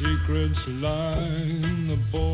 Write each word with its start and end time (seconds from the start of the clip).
secrets 0.00 0.58
lie 0.68 1.18
in 1.18 1.88
the 1.88 1.96
border 2.10 2.29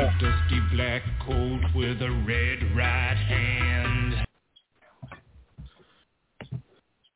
man 0.00 0.14
in 0.20 0.26
a 0.26 0.32
dusty 0.32 0.60
black 0.74 1.02
coat 1.26 1.60
with 1.74 2.00
a 2.02 2.10
red 2.26 2.76
right 2.76 3.16
hand. 3.16 4.14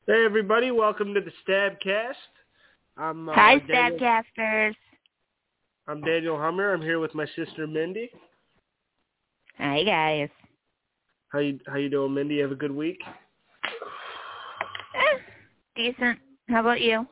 Hey 0.07 0.25
everybody, 0.25 0.71
welcome 0.71 1.15
to 1.15 1.21
the 1.21 1.33
Stabcast. 1.47 2.13
I'm 2.97 3.29
uh, 3.29 3.33
Hi, 3.35 3.59
Daniel, 3.59 3.99
Stabcasters. 3.99 4.75
I'm 5.89 6.01
Daniel 6.03 6.39
Hummer. 6.39 6.73
I'm 6.73 6.83
here 6.83 7.01
with 7.01 7.15
my 7.15 7.27
sister 7.37 7.67
Mindy. 7.67 8.11
Hi, 9.59 9.83
guys. 9.83 10.29
How 11.29 11.39
you 11.41 11.59
how 11.67 11.77
you 11.77 11.89
doing, 11.89 12.15
Mindy? 12.15 12.37
You 12.37 12.43
have 12.43 12.53
a 12.53 12.57
good 12.57 12.75
week? 12.75 13.01
Eh, 14.95 15.19
decent. 15.75 16.19
How 16.49 16.61
about 16.61 16.81
you? 16.81 17.07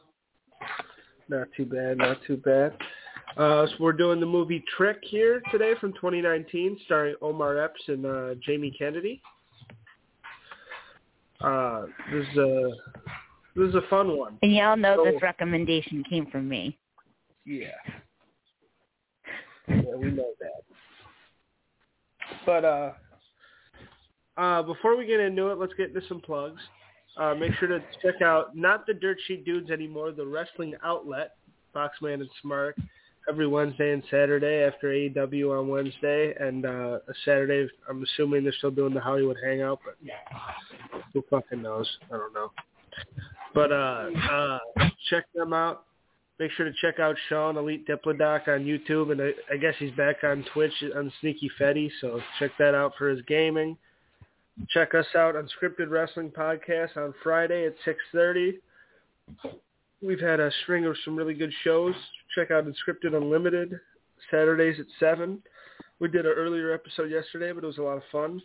Not 1.28 1.48
too 1.56 1.64
bad, 1.64 1.98
not 1.98 2.18
too 2.26 2.36
bad. 2.36 2.76
Uh, 3.36 3.66
so 3.66 3.72
we're 3.80 3.92
doing 3.92 4.20
the 4.20 4.26
movie 4.26 4.62
Trick 4.76 4.98
here 5.02 5.42
today 5.50 5.72
from 5.80 5.92
2019, 5.94 6.78
starring 6.84 7.14
Omar 7.22 7.58
Epps 7.58 7.80
and 7.88 8.04
uh, 8.04 8.34
Jamie 8.44 8.74
Kennedy. 8.78 9.22
Uh, 11.40 11.86
this 12.12 12.26
is 12.30 12.36
a 12.36 12.70
this 13.56 13.68
is 13.68 13.74
a 13.74 13.82
fun 13.90 14.16
one. 14.16 14.38
And 14.42 14.52
y'all 14.54 14.76
know 14.76 14.96
So- 15.04 15.10
this 15.10 15.22
recommendation 15.22 16.04
came 16.08 16.26
from 16.26 16.48
me. 16.48 16.78
Yeah. 17.44 17.66
Yeah, 19.68 19.96
we 19.96 20.10
know 20.10 20.30
that. 20.40 20.62
But 22.46 22.64
uh 22.64 22.92
uh 24.36 24.62
before 24.62 24.96
we 24.96 25.06
get 25.06 25.20
into 25.20 25.48
it, 25.48 25.58
let's 25.58 25.72
get 25.74 25.88
into 25.88 26.06
some 26.08 26.20
plugs. 26.20 26.60
Uh 27.16 27.34
make 27.34 27.52
sure 27.54 27.68
to 27.68 27.80
check 28.00 28.22
out 28.22 28.54
not 28.56 28.86
the 28.86 28.94
Dirt 28.94 29.18
Sheet 29.26 29.44
Dudes 29.44 29.70
anymore, 29.70 30.12
the 30.12 30.26
wrestling 30.26 30.74
outlet, 30.84 31.32
Boxman 31.74 32.14
and 32.14 32.30
Smart, 32.40 32.76
every 33.28 33.46
Wednesday 33.46 33.92
and 33.92 34.02
Saturday 34.10 34.64
after 34.64 34.88
AEW 34.88 35.58
on 35.58 35.68
Wednesday 35.68 36.34
and 36.38 36.66
uh 36.66 36.98
Saturday 37.24 37.68
I'm 37.88 38.02
assuming 38.02 38.44
they're 38.44 38.52
still 38.58 38.70
doing 38.70 38.94
the 38.94 39.00
Hollywood 39.00 39.36
hangout, 39.44 39.80
but 39.84 39.96
who 41.12 41.24
fucking 41.30 41.62
knows? 41.62 41.88
I 42.12 42.16
don't 42.16 42.34
know. 42.34 42.50
But 43.54 43.72
uh 43.72 44.10
uh 44.30 44.58
check 45.08 45.24
them 45.34 45.52
out 45.52 45.84
make 46.38 46.50
sure 46.52 46.66
to 46.66 46.72
check 46.80 46.98
out 46.98 47.14
Sean 47.28 47.56
Elite 47.56 47.86
Diplodoc 47.86 48.48
on 48.48 48.64
YouTube, 48.64 49.12
and 49.12 49.22
I, 49.22 49.30
I 49.52 49.56
guess 49.56 49.74
he's 49.78 49.92
back 49.92 50.24
on 50.24 50.44
Twitch 50.52 50.72
on 50.96 51.12
Sneaky 51.20 51.48
Fetty, 51.60 51.88
so 52.00 52.20
check 52.40 52.50
that 52.58 52.74
out 52.74 52.94
for 52.98 53.08
his 53.08 53.22
gaming. 53.28 53.76
Check 54.70 54.94
us 54.94 55.06
out 55.16 55.36
on 55.36 55.48
Scripted 55.48 55.90
Wrestling 55.90 56.30
Podcast 56.30 56.96
on 56.96 57.14
Friday 57.22 57.66
at 57.66 57.74
6.30. 57.86 58.58
We've 60.02 60.20
had 60.20 60.40
a 60.40 60.50
string 60.62 60.84
of 60.84 60.96
some 61.04 61.16
really 61.16 61.34
good 61.34 61.52
shows. 61.62 61.94
Check 62.34 62.50
out 62.50 62.64
Unscripted 62.66 63.14
Unlimited, 63.14 63.78
Saturdays 64.30 64.80
at 64.80 64.86
7. 64.98 65.40
We 66.00 66.08
did 66.08 66.26
an 66.26 66.32
earlier 66.36 66.72
episode 66.72 67.10
yesterday, 67.10 67.52
but 67.52 67.62
it 67.62 67.66
was 67.68 67.78
a 67.78 67.82
lot 67.82 67.98
of 67.98 68.02
fun. 68.10 68.42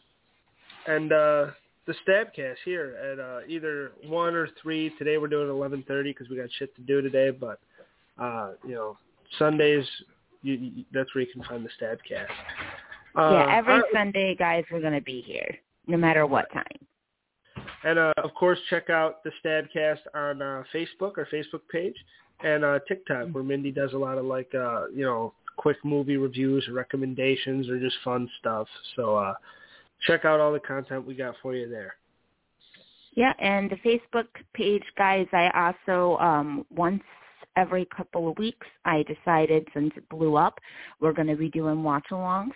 And 0.86 1.12
uh, 1.12 1.48
the 1.88 1.96
Stabcast 2.08 2.58
here 2.64 2.96
at 3.12 3.20
uh, 3.20 3.40
either 3.48 3.94
1 4.06 4.36
or 4.36 4.50
3. 4.62 4.92
Today 5.00 5.18
we're 5.18 5.28
doing 5.28 5.48
11.30 5.48 6.04
because 6.04 6.30
we 6.30 6.38
got 6.38 6.50
shit 6.60 6.76
to 6.76 6.82
do 6.82 7.02
today, 7.02 7.32
but 7.32 7.60
uh, 8.20 8.52
you 8.68 8.76
know, 8.76 8.98
Sundays, 9.40 9.86
you, 10.44 10.54
you, 10.54 10.86
that's 10.94 11.14
where 11.16 11.24
you 11.24 11.32
can 11.32 11.44
find 11.44 11.66
the 11.66 11.70
Stabcast. 11.82 12.28
Uh, 13.16 13.32
yeah, 13.32 13.58
every 13.58 13.82
Sunday, 13.94 14.36
guys, 14.36 14.64
we're 14.72 14.82
going 14.82 14.94
to 14.94 15.02
be 15.02 15.22
here, 15.22 15.58
no 15.88 15.98
matter 15.98 16.28
what 16.28 16.52
time. 16.54 16.87
And 17.84 18.00
uh, 18.00 18.14
of 18.24 18.34
course, 18.34 18.60
check 18.70 18.90
out 18.90 19.24
the 19.24 19.32
Stabcast 19.44 20.00
on 20.14 20.42
uh, 20.42 20.64
Facebook, 20.74 21.18
our 21.18 21.28
Facebook 21.32 21.62
page, 21.72 21.96
and 22.44 22.64
uh, 22.64 22.80
TikTok, 22.88 23.30
where 23.30 23.44
Mindy 23.44 23.72
does 23.72 23.94
a 23.94 23.98
lot 23.98 24.18
of 24.18 24.26
like, 24.26 24.54
uh, 24.54 24.88
you 24.88 25.04
know, 25.04 25.34
quick 25.58 25.78
movie 25.84 26.18
reviews 26.18 26.68
or 26.68 26.74
recommendations 26.74 27.68
or 27.70 27.80
just 27.80 27.96
fun 28.04 28.30
stuff. 28.40 28.68
So 28.96 29.16
uh, 29.16 29.34
check 30.06 30.26
out 30.26 30.40
all 30.40 30.54
the 30.54 30.60
content 30.60 31.06
we 31.06 31.16
got 31.16 31.36
for 31.42 31.56
you 31.56 31.68
there. 31.70 31.96
Yeah, 33.16 33.34
and 33.40 33.70
the 33.72 33.78
Facebook 33.78 34.28
page, 34.54 34.84
guys, 34.96 35.26
I 35.34 35.74
also, 35.88 36.18
um, 36.18 36.66
once 36.70 37.02
every 37.56 37.86
couple 37.86 38.30
of 38.30 38.38
weeks, 38.38 38.68
I 38.86 39.04
decided 39.04 39.68
since 39.74 39.92
it 39.98 40.08
blew 40.10 40.36
up, 40.36 40.60
we're 41.02 41.14
going 41.14 41.28
to 41.28 41.36
be 41.36 41.50
doing 41.50 41.82
watch-alongs. 41.82 42.52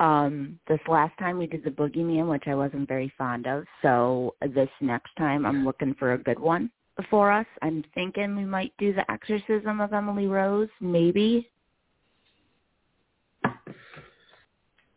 Um, 0.00 0.58
this 0.68 0.80
last 0.86 1.16
time 1.18 1.38
we 1.38 1.46
did 1.46 1.64
the 1.64 1.70
Boogeyman, 1.70 2.28
which 2.30 2.44
I 2.46 2.54
wasn't 2.54 2.86
very 2.86 3.12
fond 3.18 3.46
of. 3.46 3.64
So 3.82 4.34
this 4.40 4.68
next 4.80 5.10
time 5.16 5.44
I'm 5.44 5.64
looking 5.64 5.94
for 5.98 6.12
a 6.12 6.18
good 6.18 6.38
one 6.38 6.70
for 7.10 7.32
us. 7.32 7.46
I'm 7.62 7.84
thinking 7.94 8.36
we 8.36 8.44
might 8.44 8.72
do 8.78 8.92
the 8.92 9.08
exorcism 9.10 9.80
of 9.80 9.92
Emily 9.92 10.26
Rose, 10.26 10.68
maybe. 10.80 11.48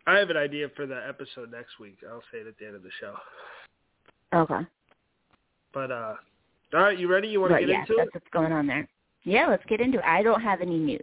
I 0.08 0.18
have 0.18 0.30
an 0.30 0.38
idea 0.38 0.68
for 0.76 0.86
the 0.86 1.00
episode 1.08 1.52
next 1.52 1.80
week. 1.80 1.98
I'll 2.10 2.24
say 2.32 2.40
it 2.40 2.48
at 2.48 2.58
the 2.60 2.66
end 2.66 2.76
of 2.76 2.84
the 2.84 2.90
show. 3.00 3.16
Okay. 4.34 4.66
But 5.74 5.92
uh, 5.92 6.16
all 6.74 6.82
right, 6.82 6.98
you 6.98 7.08
ready? 7.08 7.28
You 7.28 7.42
want 7.42 7.52
to 7.52 7.56
But 7.56 7.60
get 7.62 7.70
yeah, 7.70 7.82
into 7.82 7.94
it? 7.94 7.98
that's 7.98 8.14
what's 8.16 8.28
going 8.34 8.52
on 8.52 8.68
there. 8.68 8.88
Yeah, 9.24 9.48
let's 9.48 9.64
get 9.68 9.80
into 9.80 10.00
it. 10.00 10.06
I 10.06 10.24
don't 10.24 10.42
have 10.42 10.62
any 10.62 10.78
news. 10.78 11.02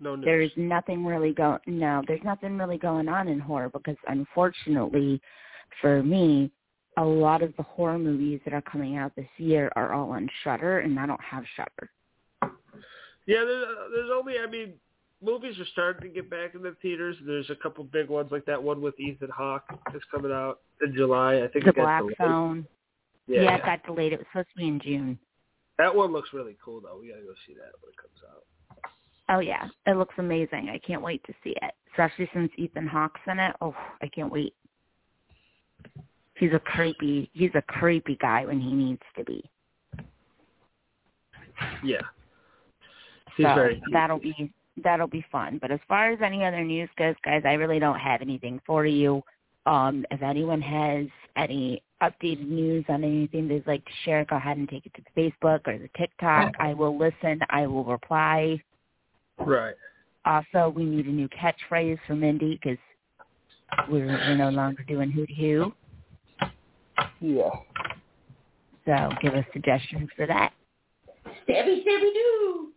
No 0.00 0.16
news. 0.16 0.24
There's 0.24 0.52
nothing 0.56 1.04
really 1.04 1.32
going. 1.32 1.60
No, 1.66 2.02
there's 2.06 2.22
nothing 2.24 2.58
really 2.58 2.78
going 2.78 3.08
on 3.08 3.28
in 3.28 3.38
horror 3.38 3.70
because 3.70 3.96
unfortunately, 4.08 5.20
for 5.80 6.02
me, 6.02 6.50
a 6.96 7.04
lot 7.04 7.42
of 7.42 7.54
the 7.56 7.62
horror 7.62 7.98
movies 7.98 8.40
that 8.44 8.54
are 8.54 8.62
coming 8.62 8.96
out 8.96 9.14
this 9.16 9.28
year 9.36 9.70
are 9.76 9.92
all 9.92 10.10
on 10.10 10.28
Shudder, 10.42 10.80
and 10.80 10.98
I 10.98 11.06
don't 11.06 11.20
have 11.22 11.44
Shudder. 11.56 11.90
Yeah, 13.26 13.42
there's, 13.44 13.66
there's 13.92 14.10
only, 14.12 14.34
I 14.38 14.46
mean, 14.46 14.74
movies 15.22 15.58
are 15.58 15.66
starting 15.72 16.02
to 16.08 16.14
get 16.14 16.28
back 16.28 16.54
in 16.54 16.62
the 16.62 16.76
theaters. 16.82 17.16
There's 17.26 17.50
a 17.50 17.54
couple 17.56 17.82
big 17.84 18.08
ones 18.08 18.30
like 18.30 18.44
that 18.46 18.62
one 18.62 18.80
with 18.82 18.98
Ethan 19.00 19.30
Hawke 19.34 19.64
that's 19.92 20.04
coming 20.10 20.30
out 20.30 20.60
in 20.82 20.94
July. 20.94 21.42
I 21.42 21.48
think 21.48 21.64
The 21.64 21.72
Black 21.72 22.02
delayed. 22.02 22.16
Phone. 22.18 22.66
Yeah, 23.26 23.42
Yeah, 23.42 23.56
it 23.56 23.64
got 23.64 23.86
delayed. 23.86 24.12
It 24.12 24.18
was 24.18 24.26
supposed 24.30 24.48
to 24.54 24.56
be 24.58 24.68
in 24.68 24.80
June. 24.80 25.18
that 25.78 25.94
one 25.94 26.12
looks 26.12 26.28
really 26.34 26.56
cool 26.62 26.80
though. 26.82 26.98
We 27.00 27.08
gotta 27.08 27.22
go 27.22 27.32
see 27.46 27.54
that 27.54 27.72
when 27.80 27.90
it 27.90 27.96
comes 27.96 28.20
out. 28.30 28.44
Oh 29.28 29.38
yeah, 29.38 29.68
it 29.86 29.96
looks 29.96 30.14
amazing. 30.18 30.68
I 30.70 30.78
can't 30.78 31.02
wait 31.02 31.24
to 31.24 31.32
see 31.42 31.54
it, 31.62 31.72
especially 31.92 32.28
since 32.34 32.52
Ethan 32.56 32.86
Hawke's 32.86 33.20
in 33.26 33.38
it. 33.38 33.56
Oh, 33.60 33.74
I 34.02 34.08
can't 34.08 34.30
wait. 34.30 34.54
He's 36.36 36.52
a 36.52 36.58
creepy. 36.58 37.30
He's 37.32 37.52
a 37.54 37.62
creepy 37.62 38.16
guy 38.20 38.44
when 38.44 38.60
he 38.60 38.72
needs 38.72 39.02
to 39.16 39.24
be. 39.24 39.42
Yeah, 41.82 42.00
he's 43.36 43.46
so 43.46 43.54
very. 43.54 43.82
that'll 43.92 44.18
be 44.18 44.52
that'll 44.82 45.06
be 45.06 45.24
fun. 45.30 45.58
But 45.60 45.70
as 45.70 45.80
far 45.88 46.10
as 46.10 46.18
any 46.22 46.44
other 46.44 46.62
news 46.62 46.90
goes, 46.98 47.14
guys, 47.24 47.42
I 47.44 47.52
really 47.54 47.78
don't 47.78 47.98
have 47.98 48.20
anything 48.20 48.60
for 48.66 48.84
you. 48.84 49.22
Um, 49.66 50.04
if 50.10 50.20
anyone 50.22 50.60
has 50.60 51.06
any 51.36 51.82
updated 52.02 52.48
news 52.48 52.84
on 52.88 53.02
anything 53.02 53.48
they'd 53.48 53.66
like 53.66 53.84
to 53.84 53.92
share, 54.04 54.24
go 54.26 54.36
ahead 54.36 54.58
and 54.58 54.68
take 54.68 54.84
it 54.84 54.92
to 54.94 55.02
the 55.02 55.20
Facebook 55.20 55.66
or 55.66 55.78
the 55.78 55.88
TikTok. 55.96 56.52
I 56.58 56.74
will 56.74 56.98
listen. 56.98 57.40
I 57.48 57.66
will 57.66 57.84
reply. 57.84 58.60
Right. 59.38 59.74
Also, 60.24 60.72
we 60.74 60.84
need 60.84 61.06
a 61.06 61.10
new 61.10 61.28
catchphrase 61.28 61.98
for 62.06 62.14
Mindy 62.14 62.58
because 62.62 62.78
we're, 63.90 64.06
we're 64.06 64.36
no 64.36 64.50
longer 64.50 64.82
doing 64.84 65.10
hoot 65.10 65.30
hoo. 65.30 65.72
Yeah. 67.20 67.50
So 68.86 69.08
give 69.22 69.34
us 69.34 69.44
suggestions 69.52 70.08
for 70.16 70.26
that. 70.26 70.52
Stabby, 71.48 71.82
stabby, 71.84 72.12
doo. 72.12 72.68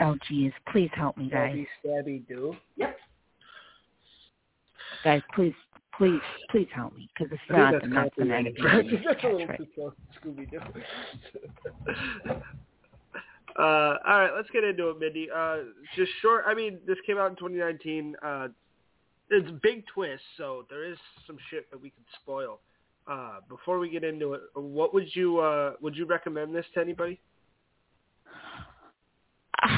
Oh, 0.00 0.16
geez. 0.28 0.52
Please 0.72 0.90
help 0.94 1.16
me, 1.16 1.28
guys. 1.28 1.56
Stabby, 1.84 2.22
stabby, 2.24 2.28
do. 2.28 2.56
Yep. 2.76 2.96
Guys, 5.04 5.22
please, 5.34 5.54
please, 5.96 6.20
please 6.50 6.68
help 6.74 6.94
me 6.96 7.08
because 7.16 7.32
if 7.32 7.54
I 7.54 7.70
think 7.70 7.92
not, 7.92 8.04
that's 8.04 8.14
then 8.16 8.28
the 8.28 8.34
night 8.34 8.56
copyrighted. 8.56 9.04
That's 9.06 9.24
a 9.24 9.28
little 9.28 9.56
too 9.56 9.66
close 9.74 9.92
to 10.22 10.28
Scooby 10.28 10.50
Doo. 10.50 10.60
Uh, 13.58 13.96
all 14.06 14.20
right, 14.20 14.30
let's 14.34 14.50
get 14.50 14.64
into 14.64 14.90
it, 14.90 14.98
Mindy. 14.98 15.28
Uh, 15.34 15.58
just 15.94 16.10
short. 16.20 16.44
I 16.46 16.54
mean, 16.54 16.78
this 16.86 16.98
came 17.06 17.16
out 17.16 17.30
in 17.30 17.36
2019. 17.36 18.14
Uh, 18.22 18.48
it's 19.30 19.48
a 19.48 19.58
big 19.62 19.84
twist, 19.92 20.22
so 20.36 20.66
there 20.68 20.84
is 20.84 20.98
some 21.26 21.36
shit 21.50 21.70
that 21.70 21.80
we 21.80 21.90
could 21.90 22.04
spoil. 22.20 22.60
Uh, 23.10 23.38
before 23.48 23.78
we 23.78 23.88
get 23.88 24.04
into 24.04 24.34
it, 24.34 24.42
what 24.54 24.92
would 24.92 25.08
you 25.14 25.38
uh, 25.38 25.72
would 25.80 25.96
you 25.96 26.06
recommend 26.06 26.54
this 26.54 26.66
to 26.74 26.80
anybody? 26.80 27.20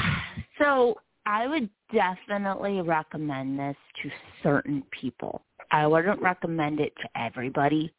So 0.57 0.97
I 1.25 1.47
would 1.47 1.69
definitely 1.93 2.81
recommend 2.81 3.57
this 3.57 3.77
to 4.03 4.09
certain 4.43 4.83
people. 4.91 5.41
I 5.71 5.87
wouldn't 5.87 6.21
recommend 6.21 6.81
it 6.81 6.91
to 7.01 7.09
everybody 7.15 7.93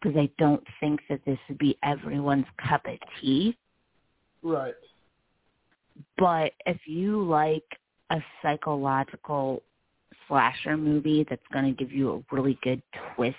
because 0.00 0.16
I 0.16 0.28
don't 0.38 0.64
think 0.80 1.00
that 1.08 1.20
this 1.24 1.38
would 1.48 1.58
be 1.58 1.78
everyone's 1.84 2.46
cup 2.68 2.84
of 2.86 2.98
tea. 3.20 3.56
Right. 4.42 4.74
But 6.18 6.52
if 6.66 6.78
you 6.86 7.22
like 7.22 7.64
a 8.10 8.20
psychological 8.42 9.62
slasher 10.28 10.76
movie 10.76 11.26
that's 11.28 11.42
going 11.52 11.64
to 11.64 11.84
give 11.84 11.92
you 11.92 12.12
a 12.12 12.34
really 12.34 12.58
good 12.62 12.82
twist, 13.14 13.36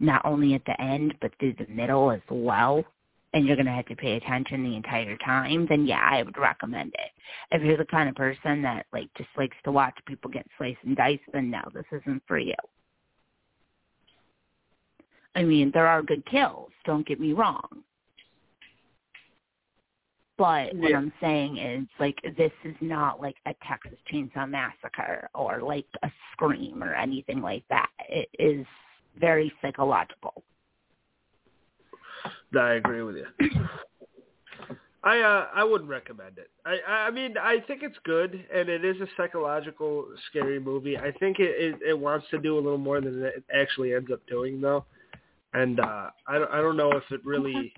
not 0.00 0.24
only 0.24 0.54
at 0.54 0.64
the 0.66 0.80
end, 0.80 1.14
but 1.20 1.32
through 1.38 1.54
the 1.58 1.66
middle 1.68 2.10
as 2.10 2.20
well, 2.30 2.84
and 3.32 3.46
you're 3.46 3.56
going 3.56 3.66
to 3.66 3.72
have 3.72 3.86
to 3.86 3.96
pay 3.96 4.16
attention 4.16 4.62
the 4.62 4.76
entire 4.76 5.16
time, 5.18 5.66
then 5.68 5.86
yeah, 5.86 6.00
I 6.08 6.22
would 6.22 6.38
recommend 6.38 6.94
it. 6.94 7.10
If 7.50 7.62
you're 7.62 7.76
the 7.76 7.84
kind 7.84 8.08
of 8.08 8.14
person 8.14 8.62
that 8.62 8.86
like 8.92 9.08
just 9.16 9.30
likes 9.36 9.56
to 9.64 9.72
watch 9.72 9.94
people 10.06 10.30
get 10.30 10.46
sliced 10.56 10.78
and 10.84 10.96
diced, 10.96 11.22
then 11.32 11.50
no, 11.50 11.60
this 11.72 11.84
isn't 11.90 12.22
for 12.28 12.38
you. 12.38 12.54
I 15.34 15.42
mean, 15.42 15.72
there 15.74 15.88
are 15.88 16.02
good 16.02 16.24
kills, 16.26 16.70
don't 16.84 17.06
get 17.06 17.18
me 17.18 17.32
wrong. 17.32 17.82
But 20.36 20.74
what 20.74 20.94
I'm 20.94 21.12
saying 21.20 21.58
is 21.58 21.86
like 22.00 22.18
this 22.36 22.50
is 22.64 22.74
not 22.80 23.20
like 23.20 23.36
a 23.46 23.54
Texas 23.68 23.98
Chainsaw 24.12 24.48
Massacre 24.50 25.28
or 25.32 25.60
like 25.62 25.86
a 26.02 26.10
Scream 26.32 26.82
or 26.82 26.92
anything 26.94 27.40
like 27.40 27.62
that. 27.70 27.88
It 28.08 28.28
is 28.38 28.66
very 29.20 29.52
psychological. 29.62 30.42
I 32.58 32.74
agree 32.74 33.02
with 33.02 33.16
you. 33.16 33.26
I 35.04 35.20
uh, 35.20 35.48
I 35.54 35.62
wouldn't 35.62 35.90
recommend 35.90 36.38
it. 36.38 36.50
I 36.64 37.06
I 37.06 37.10
mean 37.10 37.36
I 37.38 37.60
think 37.66 37.82
it's 37.82 37.98
good 38.04 38.44
and 38.52 38.68
it 38.68 38.84
is 38.84 39.00
a 39.00 39.06
psychological 39.16 40.06
scary 40.30 40.58
movie. 40.58 40.96
I 40.96 41.12
think 41.12 41.38
it 41.38 41.50
it, 41.60 41.90
it 41.90 41.98
wants 41.98 42.26
to 42.30 42.38
do 42.38 42.54
a 42.54 42.60
little 42.60 42.78
more 42.78 43.00
than 43.00 43.22
it 43.22 43.44
actually 43.54 43.94
ends 43.94 44.10
up 44.12 44.20
doing 44.26 44.60
though. 44.60 44.84
And 45.52 45.78
uh 45.78 46.10
I 46.26 46.38
don't 46.38 46.50
I 46.50 46.56
don't 46.60 46.76
know 46.76 46.92
if 46.92 47.04
it 47.10 47.20
really 47.24 47.72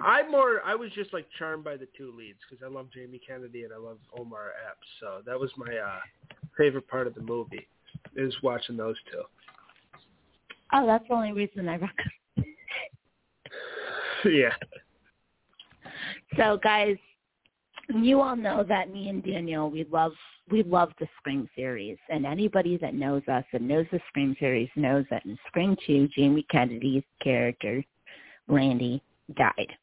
I 0.00 0.26
more 0.28 0.62
I 0.64 0.74
was 0.74 0.90
just 0.92 1.12
like 1.12 1.26
charmed 1.38 1.64
by 1.64 1.76
the 1.76 1.88
two 1.96 2.14
leads 2.16 2.38
because 2.48 2.64
I 2.64 2.72
love 2.72 2.86
Jamie 2.94 3.20
Kennedy 3.26 3.64
and 3.64 3.72
I 3.72 3.78
love 3.78 3.98
Omar 4.16 4.52
Epps. 4.68 4.86
So 5.00 5.22
that 5.26 5.38
was 5.38 5.50
my 5.56 5.76
uh 5.76 6.00
favorite 6.56 6.86
part 6.88 7.06
of 7.06 7.14
the 7.14 7.22
movie 7.22 7.66
is 8.16 8.34
watching 8.42 8.76
those 8.76 8.96
two. 9.10 9.22
Oh, 10.72 10.86
that's 10.86 11.06
the 11.08 11.14
only 11.14 11.32
reason 11.32 11.68
I 11.68 11.72
recommend. 11.72 12.54
yeah. 14.24 14.54
So, 16.36 16.58
guys, 16.62 16.96
you 17.88 18.20
all 18.20 18.36
know 18.36 18.64
that 18.68 18.92
me 18.92 19.08
and 19.08 19.24
Daniel 19.24 19.70
we 19.70 19.84
love 19.90 20.12
we 20.50 20.62
love 20.62 20.90
the 20.98 21.06
Scream 21.18 21.48
series, 21.56 21.98
and 22.08 22.24
anybody 22.24 22.76
that 22.78 22.94
knows 22.94 23.22
us 23.28 23.44
and 23.52 23.66
knows 23.66 23.86
the 23.92 24.00
Scream 24.08 24.36
series 24.38 24.68
knows 24.76 25.04
that 25.10 25.24
in 25.26 25.38
Scream 25.46 25.76
Two, 25.86 26.08
Jamie 26.16 26.46
Kennedy's 26.50 27.02
character 27.22 27.82
Randy 28.46 29.02
died. 29.36 29.76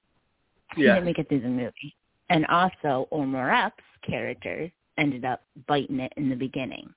Yeah. 0.78 0.94
didn't 0.96 1.06
make 1.06 1.20
it 1.20 1.30
through 1.30 1.42
the 1.42 1.48
movie, 1.48 1.96
and 2.30 2.46
also 2.48 3.08
Omar 3.12 3.52
Epps' 3.54 3.84
character 4.06 4.72
ended 4.98 5.26
up 5.26 5.44
biting 5.68 6.00
it 6.00 6.14
in 6.18 6.30
the 6.30 6.36
beginning. 6.36 6.94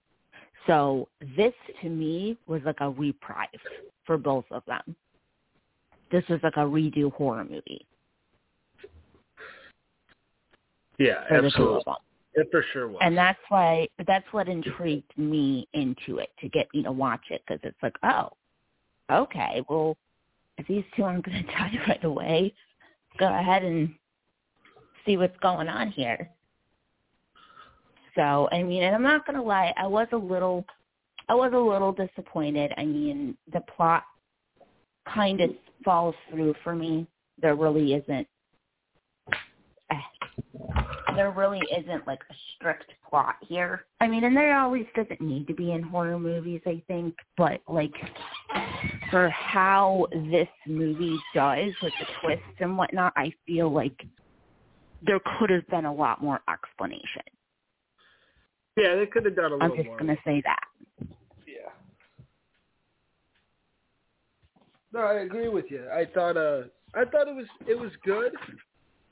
So 0.66 1.08
this 1.36 1.54
to 1.82 1.88
me 1.88 2.36
was 2.46 2.60
like 2.64 2.80
a 2.80 2.90
reprise 2.90 3.48
for 4.04 4.18
both 4.18 4.44
of 4.50 4.62
them. 4.66 4.94
This 6.10 6.24
was 6.28 6.40
like 6.42 6.56
a 6.56 6.60
redo 6.60 7.12
horror 7.12 7.44
movie 7.44 7.86
Yeah, 10.98 11.24
absolutely. 11.30 11.94
It 12.34 12.48
for 12.50 12.64
sure 12.72 12.88
was. 12.88 12.98
and 13.00 13.16
that's 13.16 13.38
why 13.48 13.88
that's 14.06 14.26
what 14.32 14.48
intrigued 14.48 15.16
me 15.16 15.66
into 15.72 16.18
it 16.18 16.28
to 16.40 16.48
get 16.48 16.68
me 16.74 16.82
to 16.82 16.92
watch 16.92 17.22
it 17.30 17.42
because 17.46 17.60
it's 17.64 17.82
like 17.82 17.96
oh 18.04 18.28
okay 19.10 19.62
well 19.68 19.96
if 20.58 20.66
these 20.68 20.84
two 20.94 21.02
aren't 21.02 21.24
going 21.24 21.42
to 21.46 21.52
die 21.52 21.72
right 21.88 22.04
away 22.04 22.52
go 23.18 23.26
ahead 23.26 23.64
and 23.64 23.94
see 25.04 25.16
what's 25.16 25.38
going 25.40 25.68
on 25.68 25.90
here. 25.90 26.30
So 28.14 28.48
i 28.50 28.62
mean 28.62 28.82
and 28.82 28.94
i'm 28.94 29.02
not 29.02 29.26
going 29.26 29.36
to 29.36 29.42
lie 29.42 29.72
i 29.76 29.86
was 29.86 30.08
a 30.12 30.16
little 30.16 30.64
i 31.28 31.34
was 31.34 31.52
a 31.54 31.58
little 31.58 31.92
disappointed. 31.92 32.72
I 32.76 32.84
mean 32.84 33.36
the 33.52 33.60
plot 33.76 34.04
kind 35.12 35.40
of 35.40 35.50
falls 35.84 36.14
through 36.30 36.54
for 36.64 36.74
me. 36.74 37.06
There 37.40 37.54
really 37.54 37.94
isn't 37.94 38.26
there 41.18 41.32
really 41.32 41.60
isn't 41.76 42.06
like 42.06 42.20
a 42.30 42.34
strict 42.54 42.92
plot 43.10 43.34
here. 43.40 43.86
I 44.00 44.06
mean, 44.06 44.22
and 44.22 44.36
there 44.36 44.56
always 44.56 44.86
doesn't 44.94 45.20
need 45.20 45.48
to 45.48 45.54
be 45.54 45.72
in 45.72 45.82
horror 45.82 46.16
movies, 46.16 46.60
I 46.64 46.80
think, 46.86 47.16
but 47.36 47.60
like 47.66 47.92
for 49.10 49.28
how 49.30 50.06
this 50.30 50.46
movie 50.64 51.18
does 51.34 51.72
with 51.82 51.92
the 51.98 52.06
twists 52.20 52.60
and 52.60 52.78
whatnot, 52.78 53.12
I 53.16 53.32
feel 53.48 53.68
like 53.68 54.00
there 55.04 55.18
could 55.40 55.50
have 55.50 55.66
been 55.66 55.86
a 55.86 55.92
lot 55.92 56.22
more 56.22 56.40
explanation. 56.48 57.22
yeah, 58.76 58.94
they 58.94 59.06
could 59.06 59.24
have 59.24 59.34
done 59.34 59.52
a 59.52 59.58
I'm 59.58 59.74
just 59.74 59.86
more. 59.86 59.98
gonna 59.98 60.16
say 60.24 60.40
that. 60.44 60.62
Yeah. 61.48 61.70
No, 64.92 65.00
I 65.00 65.14
agree 65.22 65.48
with 65.48 65.64
you. 65.68 65.84
I 65.92 66.04
thought 66.14 66.36
uh 66.36 66.62
I 66.94 67.04
thought 67.06 67.26
it 67.26 67.34
was 67.34 67.46
it 67.66 67.76
was 67.76 67.90
good. 68.04 68.32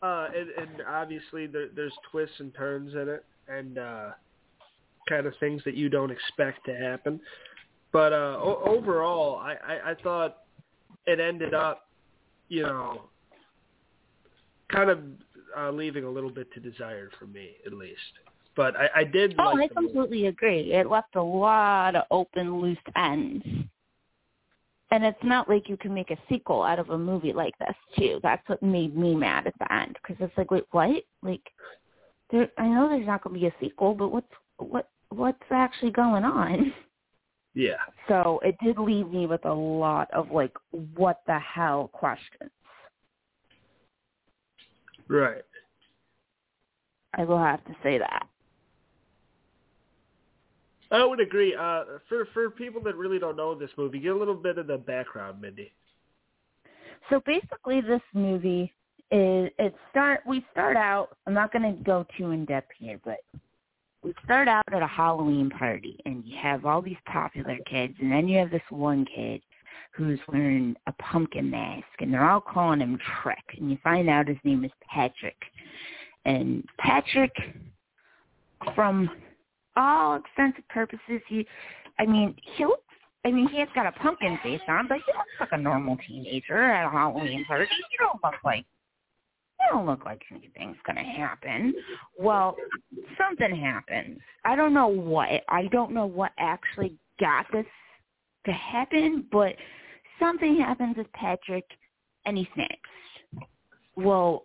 Uh 0.02 0.28
and, 0.36 0.50
and 0.50 0.82
obviously 0.86 1.46
there 1.46 1.68
there's 1.74 1.92
twists 2.10 2.38
and 2.40 2.54
turns 2.54 2.92
in 2.94 3.08
it 3.08 3.24
and 3.48 3.78
uh 3.78 4.10
kind 5.08 5.26
of 5.26 5.34
things 5.38 5.62
that 5.64 5.74
you 5.74 5.88
don't 5.88 6.10
expect 6.10 6.64
to 6.66 6.74
happen. 6.76 7.20
But 7.92 8.12
uh 8.12 8.38
o- 8.38 8.62
overall 8.66 9.36
I, 9.36 9.54
I 9.66 9.90
I 9.90 9.94
thought 10.02 10.38
it 11.06 11.20
ended 11.20 11.54
up, 11.54 11.88
you 12.48 12.62
know, 12.62 13.02
kind 14.70 14.90
of 14.90 14.98
uh 15.56 15.70
leaving 15.70 16.04
a 16.04 16.10
little 16.10 16.30
bit 16.30 16.52
to 16.52 16.60
desire 16.60 17.10
for 17.18 17.26
me 17.26 17.52
at 17.66 17.72
least. 17.72 18.00
But 18.56 18.74
I, 18.76 18.88
I 18.96 19.04
did 19.04 19.34
Oh, 19.38 19.48
I 19.48 19.52
like 19.52 19.70
movie. 19.76 19.88
completely 19.92 20.26
agree. 20.26 20.72
It 20.72 20.88
left 20.88 21.14
a 21.16 21.22
lot 21.22 21.94
of 21.94 22.04
open, 22.10 22.60
loose 22.60 22.78
ends. 22.96 23.44
And 24.90 25.04
it's 25.04 25.22
not 25.24 25.48
like 25.48 25.68
you 25.68 25.76
can 25.76 25.92
make 25.92 26.10
a 26.10 26.16
sequel 26.28 26.62
out 26.62 26.78
of 26.78 26.90
a 26.90 26.98
movie 26.98 27.32
like 27.32 27.58
this, 27.58 27.74
too. 27.98 28.20
That's 28.22 28.48
what 28.48 28.62
made 28.62 28.96
me 28.96 29.14
mad 29.14 29.46
at 29.46 29.58
the 29.58 29.72
end 29.72 29.98
because 30.00 30.16
it's 30.20 30.36
like, 30.38 30.50
wait, 30.50 30.64
what? 30.70 31.02
Like, 31.22 31.42
there, 32.30 32.48
I 32.56 32.68
know 32.68 32.88
there's 32.88 33.06
not 33.06 33.24
going 33.24 33.34
to 33.34 33.40
be 33.40 33.46
a 33.46 33.54
sequel, 33.60 33.94
but 33.94 34.12
what's 34.12 34.26
what 34.58 34.88
what's 35.10 35.38
actually 35.50 35.92
going 35.92 36.24
on? 36.24 36.72
Yeah. 37.56 37.78
So 38.06 38.38
it 38.44 38.54
did 38.62 38.78
leave 38.78 39.10
me 39.10 39.26
with 39.26 39.46
a 39.46 39.52
lot 39.52 40.10
of 40.12 40.30
like, 40.30 40.52
what 40.94 41.22
the 41.26 41.38
hell 41.38 41.88
questions. 41.90 42.50
Right. 45.08 45.42
I 47.14 47.24
will 47.24 47.38
have 47.38 47.64
to 47.64 47.74
say 47.82 47.96
that. 47.96 48.28
I 50.90 51.04
would 51.04 51.20
agree. 51.20 51.54
Uh, 51.54 51.84
for 52.08 52.26
for 52.32 52.50
people 52.50 52.82
that 52.82 52.96
really 52.96 53.18
don't 53.18 53.36
know 53.36 53.54
this 53.54 53.70
movie, 53.76 53.98
get 53.98 54.12
a 54.12 54.16
little 54.16 54.34
bit 54.34 54.58
of 54.58 54.66
the 54.66 54.78
background, 54.78 55.40
Mindy. 55.40 55.72
So 57.10 57.20
basically, 57.24 57.80
this 57.80 58.02
movie 58.14 58.72
is 59.10 59.50
it 59.58 59.74
start. 59.90 60.20
We 60.26 60.44
start 60.52 60.76
out. 60.76 61.16
I'm 61.26 61.34
not 61.34 61.52
going 61.52 61.62
to 61.62 61.82
go 61.82 62.06
too 62.16 62.30
in 62.30 62.44
depth 62.44 62.70
here, 62.78 63.00
but 63.04 63.18
we 64.02 64.14
start 64.24 64.46
out 64.46 64.64
at 64.72 64.82
a 64.82 64.86
Halloween 64.86 65.50
party, 65.50 65.98
and 66.04 66.24
you 66.24 66.36
have 66.40 66.64
all 66.64 66.80
these 66.80 66.96
popular 67.06 67.58
kids, 67.68 67.94
and 68.00 68.10
then 68.10 68.28
you 68.28 68.38
have 68.38 68.50
this 68.50 68.62
one 68.70 69.04
kid 69.04 69.40
who's 69.92 70.20
wearing 70.28 70.76
a 70.86 70.92
pumpkin 70.92 71.50
mask, 71.50 71.86
and 72.00 72.12
they're 72.12 72.28
all 72.28 72.40
calling 72.40 72.80
him 72.80 72.98
Trick, 73.22 73.42
and 73.58 73.70
you 73.70 73.78
find 73.82 74.08
out 74.08 74.28
his 74.28 74.36
name 74.44 74.64
is 74.64 74.70
Patrick, 74.88 75.36
and 76.24 76.64
Patrick, 76.78 77.34
from 78.74 79.10
all 79.76 80.16
extensive 80.16 80.66
purposes, 80.68 81.20
he, 81.28 81.46
I 81.98 82.06
mean, 82.06 82.34
he 82.56 82.64
looks 82.64 82.82
I 83.24 83.32
mean, 83.32 83.48
he 83.48 83.58
has 83.58 83.68
got 83.74 83.86
a 83.86 83.92
pumpkin 83.92 84.38
face 84.40 84.60
on, 84.68 84.86
but 84.86 84.98
he 84.98 85.12
looks 85.12 85.28
like 85.40 85.48
a 85.50 85.58
normal 85.58 85.96
teenager 86.06 86.62
at 86.62 86.86
a 86.86 86.90
Halloween 86.90 87.44
party. 87.44 87.66
You 87.90 87.98
don't 87.98 88.22
look 88.22 88.44
like 88.44 88.64
you 89.58 89.66
don't 89.72 89.86
look 89.86 90.04
like 90.04 90.22
anything's 90.30 90.76
gonna 90.86 91.02
happen. 91.02 91.74
Well, 92.16 92.56
something 93.18 93.56
happens. 93.56 94.20
I 94.44 94.54
don't 94.54 94.72
know 94.72 94.86
what. 94.86 95.42
I 95.48 95.66
don't 95.72 95.92
know 95.92 96.06
what 96.06 96.32
actually 96.38 96.94
got 97.18 97.46
this 97.52 97.66
to 98.44 98.52
happen, 98.52 99.26
but 99.32 99.56
something 100.20 100.60
happens 100.60 100.96
with 100.96 101.12
Patrick, 101.12 101.64
and 102.26 102.36
he 102.36 102.48
snaps. 102.54 103.48
Well, 103.96 104.44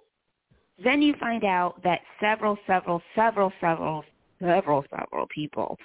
then 0.83 1.03
you 1.03 1.13
find 1.19 1.43
out 1.43 1.83
that 1.83 1.99
several, 2.19 2.57
several, 2.65 3.01
several, 3.13 3.53
several, 3.61 4.03
several, 4.41 4.83
several 4.89 5.27
people 5.33 5.77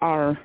are 0.00 0.38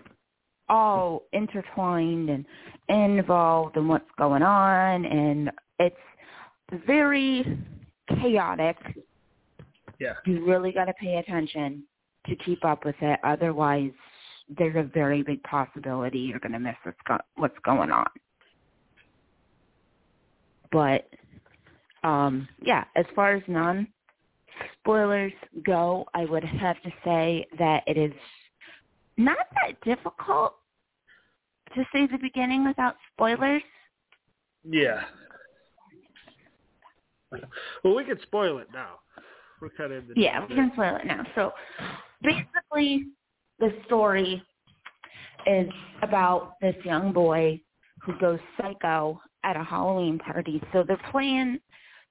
all 0.70 1.24
intertwined 1.34 2.30
and 2.30 2.46
involved 2.90 3.78
in 3.78 3.88
what's 3.88 4.10
going 4.18 4.44
on, 4.44 5.06
and 5.06 5.52
it's 5.80 5.96
very 6.86 7.60
chaotic. 8.22 8.78
Yeah. 10.00 10.14
You 10.26 10.46
really 10.46 10.72
got 10.72 10.86
to 10.86 10.94
pay 10.94 11.16
attention 11.16 11.84
to 12.28 12.36
keep 12.38 12.64
up 12.66 12.86
with 12.86 12.96
it. 13.02 13.20
Otherwise, 13.24 13.92
there's 14.58 14.76
a 14.76 14.90
very 14.94 15.24
big 15.24 15.42
possibility 15.44 16.20
you're 16.20 16.40
going 16.40 16.54
to 16.54 16.60
miss 16.60 16.76
what's, 16.84 16.98
go- 17.08 17.18
what's 17.36 17.58
going 17.64 17.92
on. 17.92 18.08
But 20.72 21.08
um, 22.04 22.48
yeah, 22.62 22.84
as 22.96 23.06
far 23.16 23.36
as 23.36 23.44
non 23.48 23.88
spoilers 24.80 25.34
go, 25.66 26.06
I 26.14 26.26
would 26.26 26.44
have 26.44 26.82
to 26.84 26.92
say 27.04 27.48
that 27.58 27.84
it 27.88 27.98
is 27.98 28.14
not 29.18 29.38
that 29.62 29.80
difficult 29.84 30.56
to 31.76 31.84
see 31.94 32.08
the 32.12 32.18
beginning 32.18 32.66
without 32.66 32.96
spoilers. 33.14 33.64
Yeah. 34.64 35.04
Well, 37.84 37.96
we 37.96 38.04
could 38.04 38.22
spoil 38.22 38.60
it 38.60 38.68
now. 38.74 39.00
We're 39.62 39.70
kind 39.70 39.94
of 39.94 40.04
in 40.04 40.14
the 40.14 40.22
Yeah, 40.22 40.46
we 40.46 40.56
can 40.56 40.72
spoil 40.74 40.98
it 40.98 41.06
now. 41.06 41.26
So 41.36 41.52
basically, 42.22 43.08
the 43.60 43.74
story 43.86 44.44
is 45.48 45.70
about 46.02 46.56
this 46.62 46.76
young 46.84 47.12
boy 47.12 47.60
who 48.02 48.18
goes 48.20 48.40
psycho 48.58 49.20
at 49.44 49.56
a 49.56 49.64
Halloween 49.64 50.20
party. 50.20 50.62
So 50.72 50.84
they're 50.88 51.00
playing 51.12 51.60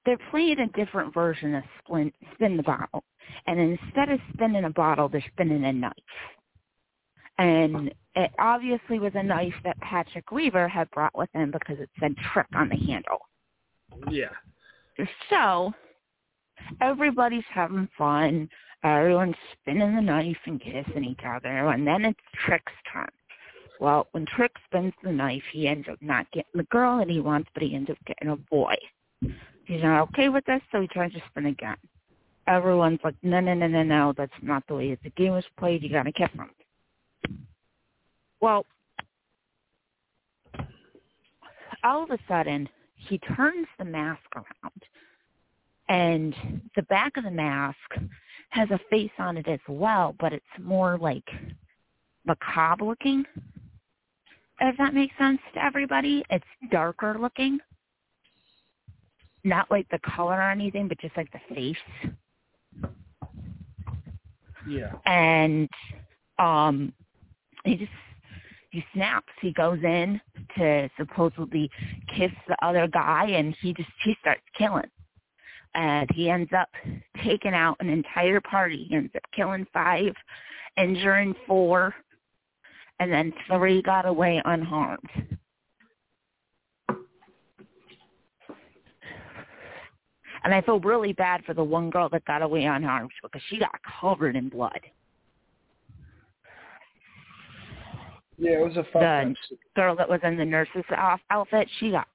they're 0.05 0.19
playing 0.31 0.59
a 0.59 0.67
different 0.77 1.13
version 1.13 1.55
of 1.55 1.63
spin, 1.83 2.11
spin 2.33 2.57
the 2.57 2.63
bottle. 2.63 3.03
And 3.47 3.59
instead 3.59 4.09
of 4.09 4.19
spinning 4.33 4.65
a 4.65 4.69
bottle, 4.69 5.09
they're 5.09 5.23
spinning 5.33 5.63
a 5.63 5.73
knife. 5.73 5.93
And 7.37 7.93
it 8.15 8.31
obviously 8.37 8.99
was 8.99 9.13
a 9.15 9.23
knife 9.23 9.53
that 9.63 9.79
Patrick 9.79 10.31
Weaver 10.31 10.67
had 10.67 10.91
brought 10.91 11.17
with 11.17 11.29
him 11.33 11.51
because 11.51 11.79
it 11.79 11.89
said 11.99 12.15
trick 12.31 12.47
on 12.53 12.69
the 12.69 12.75
handle. 12.75 13.19
Yeah. 14.09 14.29
So 15.29 15.73
everybody's 16.81 17.43
having 17.51 17.89
fun. 17.97 18.49
Everyone's 18.83 19.35
spinning 19.53 19.95
the 19.95 20.01
knife 20.01 20.37
and 20.45 20.61
kissing 20.61 21.05
each 21.05 21.21
other, 21.25 21.69
and 21.69 21.87
then 21.87 22.03
it's 22.05 22.19
Trick's 22.45 22.73
turn. 22.91 23.07
Well, 23.79 24.07
when 24.11 24.25
Trick 24.25 24.51
spins 24.65 24.93
the 25.03 25.11
knife, 25.11 25.43
he 25.51 25.67
ends 25.67 25.87
up 25.89 25.97
not 26.01 26.29
getting 26.31 26.51
the 26.53 26.63
girl 26.63 26.99
that 26.99 27.09
he 27.09 27.19
wants, 27.19 27.49
but 27.53 27.63
he 27.63 27.75
ends 27.75 27.89
up 27.89 27.97
getting 28.05 28.29
a 28.29 28.35
boy. 28.35 28.75
He's 29.65 29.81
not 29.81 30.01
okay 30.09 30.29
with 30.29 30.45
this, 30.45 30.61
so 30.71 30.81
he 30.81 30.87
tries 30.87 31.13
to 31.13 31.21
spin 31.29 31.45
again. 31.47 31.77
Everyone's 32.47 32.99
like, 33.03 33.15
no, 33.23 33.39
no, 33.39 33.53
no, 33.53 33.67
no, 33.67 33.83
no, 33.83 34.13
that's 34.17 34.31
not 34.41 34.63
the 34.67 34.75
way 34.75 34.97
the 35.01 35.09
game 35.11 35.35
is 35.35 35.45
played. 35.57 35.81
You 35.81 35.89
got 35.89 36.03
to 36.03 36.11
kiss 36.11 36.29
him. 36.33 36.49
Well, 38.41 38.65
all 41.83 42.03
of 42.03 42.11
a 42.11 42.17
sudden, 42.27 42.67
he 42.95 43.17
turns 43.19 43.67
the 43.79 43.85
mask 43.85 44.21
around, 44.35 44.83
and 45.87 46.61
the 46.75 46.81
back 46.83 47.15
of 47.15 47.23
the 47.23 47.31
mask 47.31 47.77
has 48.49 48.69
a 48.71 48.79
face 48.89 49.11
on 49.17 49.37
it 49.37 49.47
as 49.47 49.59
well, 49.67 50.15
but 50.19 50.33
it's 50.33 50.45
more 50.59 50.97
like 50.97 51.27
macabre 52.25 52.85
looking. 52.85 53.25
If 54.59 54.77
that 54.77 54.93
makes 54.93 55.17
sense 55.17 55.39
to 55.53 55.63
everybody, 55.63 56.23
it's 56.29 56.45
darker 56.71 57.17
looking. 57.19 57.59
Not 59.43 59.69
like 59.69 59.87
the 59.89 59.99
color 59.99 60.35
or 60.35 60.51
anything, 60.51 60.87
but 60.87 60.99
just 60.99 61.17
like 61.17 61.29
the 61.31 61.55
face. 61.55 61.77
Yeah. 64.67 64.93
And 65.05 65.69
um 66.39 66.93
he 67.63 67.75
just 67.75 67.91
he 68.71 68.83
snaps. 68.93 69.31
He 69.41 69.53
goes 69.53 69.79
in 69.83 70.19
to 70.57 70.89
supposedly 70.97 71.69
kiss 72.15 72.31
the 72.47 72.57
other 72.65 72.87
guy 72.87 73.25
and 73.25 73.55
he 73.61 73.73
just 73.73 73.89
he 74.03 74.15
starts 74.19 74.41
killing. 74.57 74.89
And 75.75 76.09
he 76.13 76.29
ends 76.29 76.51
up 76.57 76.69
taking 77.23 77.53
out 77.53 77.77
an 77.79 77.89
entire 77.89 78.41
party. 78.41 78.85
He 78.89 78.95
ends 78.95 79.11
up 79.15 79.23
killing 79.35 79.65
five, 79.73 80.13
injuring 80.77 81.35
four, 81.47 81.95
and 82.99 83.11
then 83.11 83.33
three 83.47 83.81
got 83.81 84.05
away 84.05 84.41
unharmed. 84.45 85.09
And 90.43 90.53
I 90.53 90.61
feel 90.61 90.79
really 90.79 91.13
bad 91.13 91.43
for 91.45 91.53
the 91.53 91.63
one 91.63 91.89
girl 91.89 92.09
that 92.09 92.25
got 92.25 92.41
away 92.41 92.65
unharmed 92.65 93.11
because 93.21 93.41
she 93.49 93.59
got 93.59 93.75
covered 94.01 94.35
in 94.35 94.49
blood. 94.49 94.79
Yeah, 98.37 98.59
it 98.59 98.65
was 98.65 98.77
a 98.77 98.83
fun 98.91 99.35
The 99.49 99.57
girl 99.75 99.95
that 99.95 100.09
was 100.09 100.19
in 100.23 100.37
the 100.37 100.45
nurse's 100.45 100.83
off- 100.97 101.21
outfit, 101.29 101.69
she 101.79 101.91
got 101.91 102.07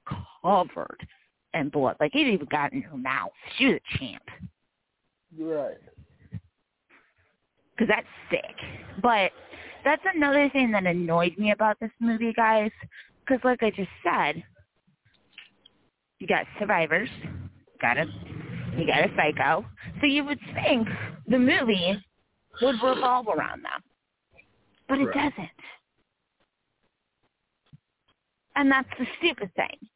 covered 0.42 1.06
in 1.54 1.68
blood. 1.70 1.96
Like 2.00 2.14
it 2.14 2.26
even 2.26 2.46
got 2.50 2.72
in 2.72 2.82
her 2.82 2.96
mouth. 2.96 3.30
She 3.56 3.66
was 3.66 3.76
a 3.76 3.98
champ. 3.98 4.22
Right. 5.38 5.76
because 7.76 7.88
that's 7.88 8.06
sick. 8.30 8.56
But 9.02 9.30
that's 9.84 10.02
another 10.14 10.50
thing 10.50 10.72
that 10.72 10.84
annoyed 10.86 11.36
me 11.38 11.52
about 11.52 11.78
this 11.80 11.90
movie, 12.00 12.32
guys. 12.32 12.70
Because, 13.24 13.42
like 13.44 13.62
I 13.62 13.70
just 13.70 13.90
said, 14.02 14.42
you 16.18 16.26
got 16.26 16.46
survivors, 16.58 17.08
got 17.80 17.98
a, 17.98 18.06
you 18.76 18.86
got 18.86 19.00
a 19.00 19.10
psycho. 19.16 19.64
So 20.00 20.06
you 20.06 20.24
would 20.24 20.40
think 20.54 20.88
the 21.26 21.38
movie 21.38 22.02
would 22.62 22.76
revolve 22.82 23.28
around 23.28 23.64
them, 23.64 23.82
but 24.88 24.98
it 24.98 25.06
Right. 25.06 25.14
doesn't. 25.14 25.50
And 28.56 28.70
that's 28.70 28.88
the 28.98 29.06
stupid 29.18 29.54
thing. 29.54 29.88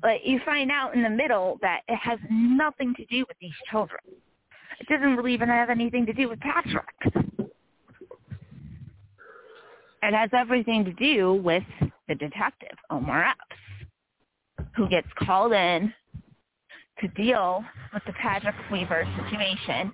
But 0.00 0.24
you 0.24 0.40
find 0.44 0.72
out 0.72 0.94
in 0.94 1.02
the 1.02 1.10
middle 1.10 1.58
that 1.62 1.82
it 1.86 1.96
has 1.96 2.18
nothing 2.28 2.92
to 2.96 3.04
do 3.06 3.24
with 3.28 3.36
these 3.40 3.54
children. 3.70 4.00
It 4.80 4.88
doesn't 4.88 5.16
really 5.16 5.32
even 5.32 5.48
have 5.48 5.70
anything 5.70 6.04
to 6.06 6.12
do 6.12 6.28
with 6.28 6.40
Patrick. 6.40 6.88
It 10.02 10.12
has 10.12 10.30
everything 10.32 10.84
to 10.84 10.92
do 10.94 11.34
with 11.34 11.62
the 12.08 12.16
detective, 12.16 12.76
Omar 12.90 13.24
Epps, 13.28 14.66
who 14.76 14.88
gets 14.88 15.06
called 15.16 15.52
in 15.52 15.94
to 17.02 17.08
deal 17.08 17.62
with 17.92 18.02
the 18.06 18.12
Patrick 18.14 18.54
Weaver 18.70 19.06
situation. 19.16 19.92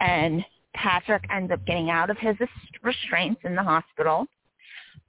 And 0.00 0.44
Patrick 0.74 1.24
ends 1.30 1.52
up 1.52 1.64
getting 1.66 1.90
out 1.90 2.10
of 2.10 2.18
his 2.18 2.34
restraints 2.82 3.40
in 3.44 3.54
the 3.54 3.62
hospital 3.62 4.26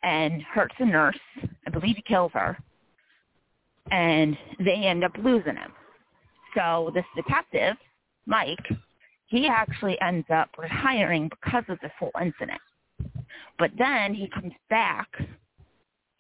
and 0.03 0.41
hurts 0.43 0.75
a 0.79 0.85
nurse. 0.85 1.19
I 1.65 1.71
believe 1.71 1.95
he 1.95 2.03
kills 2.03 2.31
her. 2.33 2.57
And 3.91 4.37
they 4.59 4.85
end 4.85 5.03
up 5.03 5.13
losing 5.17 5.55
him. 5.55 5.71
So 6.55 6.91
this 6.93 7.05
detective, 7.15 7.75
Mike, 8.25 8.65
he 9.25 9.47
actually 9.47 9.99
ends 10.01 10.27
up 10.31 10.49
retiring 10.57 11.29
because 11.29 11.63
of 11.69 11.79
this 11.81 11.91
whole 11.97 12.11
incident. 12.21 12.61
But 13.57 13.71
then 13.77 14.13
he 14.13 14.29
comes 14.29 14.53
back 14.69 15.07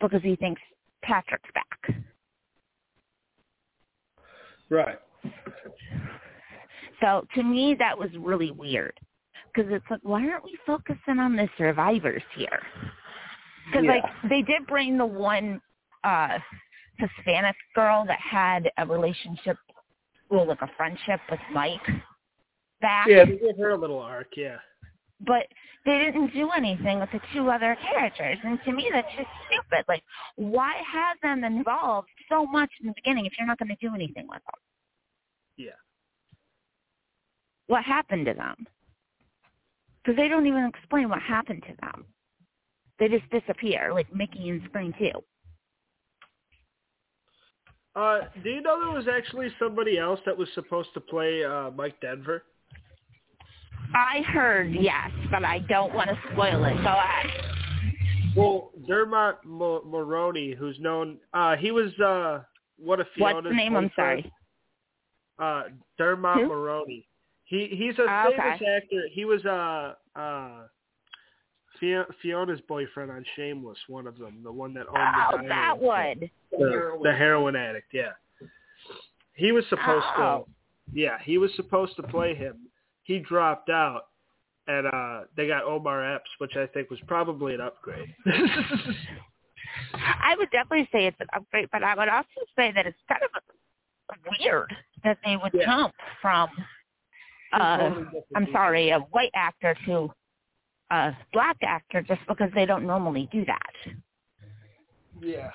because 0.01 0.21
he 0.23 0.35
thinks 0.35 0.61
Patrick's 1.03 1.49
back. 1.53 2.03
Right. 4.73 4.97
So 6.99 7.27
to 7.35 7.43
me, 7.43 7.75
that 7.77 7.95
was 7.95 8.09
really 8.17 8.49
weird 8.49 8.99
because 9.53 9.71
it's 9.71 9.85
like, 9.91 9.99
why 10.01 10.27
aren't 10.27 10.43
we 10.43 10.57
focusing 10.65 11.19
on 11.19 11.35
the 11.35 11.47
survivors 11.59 12.23
here? 12.35 12.59
Because 13.67 13.85
Yeah. 13.85 13.93
like 13.93 14.03
they 14.29 14.41
did 14.41 14.65
bring 14.65 14.97
the 14.97 15.05
one 15.05 15.61
uh 16.03 16.39
Hispanic 16.97 17.55
girl 17.75 18.03
that 18.07 18.19
had 18.19 18.71
a 18.77 18.85
relationship, 18.85 19.57
well, 20.29 20.47
like 20.47 20.61
a 20.63 20.69
friendship 20.75 21.19
with 21.29 21.39
Mike 21.51 21.87
back. 22.81 23.07
Yeah, 23.07 23.25
they 23.25 23.37
gave 23.37 23.57
her 23.57 23.71
a 23.71 23.77
little 23.77 23.99
arc, 23.99 24.35
yeah. 24.35 24.57
But 25.25 25.47
they 25.85 25.99
didn't 25.99 26.33
do 26.33 26.49
anything 26.55 26.99
with 26.99 27.09
the 27.11 27.19
two 27.33 27.49
other 27.49 27.77
characters. 27.81 28.37
And 28.43 28.59
to 28.65 28.71
me, 28.71 28.89
that's 28.91 29.07
just 29.15 29.29
stupid. 29.47 29.85
Like, 29.87 30.03
why 30.35 30.73
have 30.91 31.17
them 31.21 31.43
involved 31.43 32.09
so 32.29 32.45
much 32.45 32.69
in 32.81 32.87
the 32.87 32.93
beginning 32.95 33.25
if 33.25 33.33
you're 33.37 33.47
not 33.47 33.59
going 33.59 33.69
to 33.69 33.75
do 33.87 33.93
anything 33.93 34.27
with 34.27 34.41
them? 34.43 34.59
Yeah. 35.57 35.71
What 37.67 37.83
happened 37.83 38.25
to 38.25 38.33
them? 38.33 38.67
Because 40.03 40.17
they 40.17 40.27
don't 40.27 40.47
even 40.47 40.65
explain 40.65 41.09
what 41.09 41.21
happened 41.21 41.63
to 41.67 41.75
them. 41.81 42.05
They 42.99 43.07
just 43.07 43.29
disappear, 43.29 43.91
like 43.93 44.13
Mickey 44.13 44.49
in 44.49 44.61
Scream 44.69 44.93
2. 44.97 45.09
Uh, 47.95 48.21
do 48.43 48.49
you 48.49 48.61
know 48.61 48.79
there 48.83 48.93
was 48.93 49.07
actually 49.07 49.49
somebody 49.59 49.97
else 49.99 50.19
that 50.25 50.37
was 50.37 50.49
supposed 50.55 50.89
to 50.95 50.99
play 50.99 51.43
uh, 51.43 51.69
Mike 51.71 51.99
Denver? 52.01 52.43
I 53.95 54.21
heard 54.23 54.73
yes, 54.73 55.11
but 55.31 55.43
I 55.45 55.59
don't 55.59 55.93
want 55.93 56.09
to 56.09 56.17
spoil 56.31 56.63
it. 56.65 56.75
Go 56.83 56.89
ahead. 56.89 57.25
Well, 58.35 58.71
Dermot 58.87 59.37
Mo- 59.45 59.83
Mulroney, 59.85 60.55
who's 60.55 60.79
known, 60.79 61.17
uh, 61.33 61.55
he 61.55 61.71
was 61.71 61.91
uh, 61.99 62.41
what 62.79 62.99
a 62.99 63.05
Fiona's 63.15 63.35
What's 63.35 63.47
the 63.49 63.53
name? 63.53 63.75
I'm 63.75 63.91
sorry. 63.95 64.31
Uh, 65.37 65.63
Dermot 65.97 66.35
Who? 66.37 66.49
Mulroney. 66.49 67.05
He 67.45 67.67
he's 67.71 67.97
a 67.99 68.03
Oh, 68.03 68.31
famous 68.31 68.55
okay. 68.61 68.65
actor. 68.77 69.01
He 69.11 69.25
was 69.25 69.45
uh 69.45 69.93
uh 70.17 70.63
Fio- 71.79 72.05
Fiona's 72.21 72.61
boyfriend 72.67 73.11
on 73.11 73.23
Shameless, 73.35 73.77
one 73.87 74.07
of 74.07 74.17
them, 74.17 74.39
the 74.43 74.51
one 74.51 74.73
that 74.75 74.87
owned 74.87 74.97
Oh, 74.97 75.27
the 75.31 75.37
diner 75.37 75.49
that 75.49 75.71
and 75.73 75.81
one. 75.81 76.19
the, 76.51 76.99
the 77.03 77.11
heroin 77.13 77.55
addict, 77.55 77.87
yeah. 77.93 78.11
He 79.35 79.51
was 79.51 79.65
supposed 79.69 80.05
Oh. 80.17 80.45
to 80.47 80.51
yeah, 80.99 81.17
he 81.23 81.37
was 81.37 81.51
supposed 81.55 81.95
to 81.97 82.03
play 82.03 82.33
him. 82.35 82.57
He 83.03 83.19
dropped 83.19 83.69
out 83.69 84.07
and 84.67 84.87
uh 84.87 85.21
they 85.35 85.47
got 85.47 85.63
Omar 85.63 86.15
Epps, 86.15 86.29
which 86.37 86.55
I 86.55 86.67
think 86.67 86.89
was 86.89 86.99
probably 87.07 87.53
an 87.53 87.61
upgrade. 87.61 88.13
I 89.93 90.35
would 90.37 90.49
definitely 90.51 90.87
say 90.91 91.05
it's 91.07 91.19
an 91.19 91.27
upgrade, 91.33 91.69
but 91.71 91.83
I 91.83 91.95
would 91.95 92.07
also 92.07 92.27
say 92.55 92.71
that 92.73 92.85
it's 92.85 92.97
kind 93.09 93.21
of 93.23 93.31
weird 94.39 94.73
that 95.03 95.17
they 95.25 95.37
would 95.37 95.53
Yeah. 95.53 95.65
jump 95.65 95.93
from 96.21 96.49
uh 97.51 97.77
totally 97.77 98.05
I'm 98.35 98.47
sorry, 98.51 98.89
a 98.91 98.99
white 98.99 99.31
actor 99.35 99.75
to 99.85 100.11
a 100.91 101.15
black 101.33 101.57
actor 101.61 102.01
just 102.01 102.21
because 102.27 102.49
they 102.55 102.65
don't 102.65 102.85
normally 102.85 103.27
do 103.31 103.45
that. 103.45 103.73
Yeah. 105.21 105.51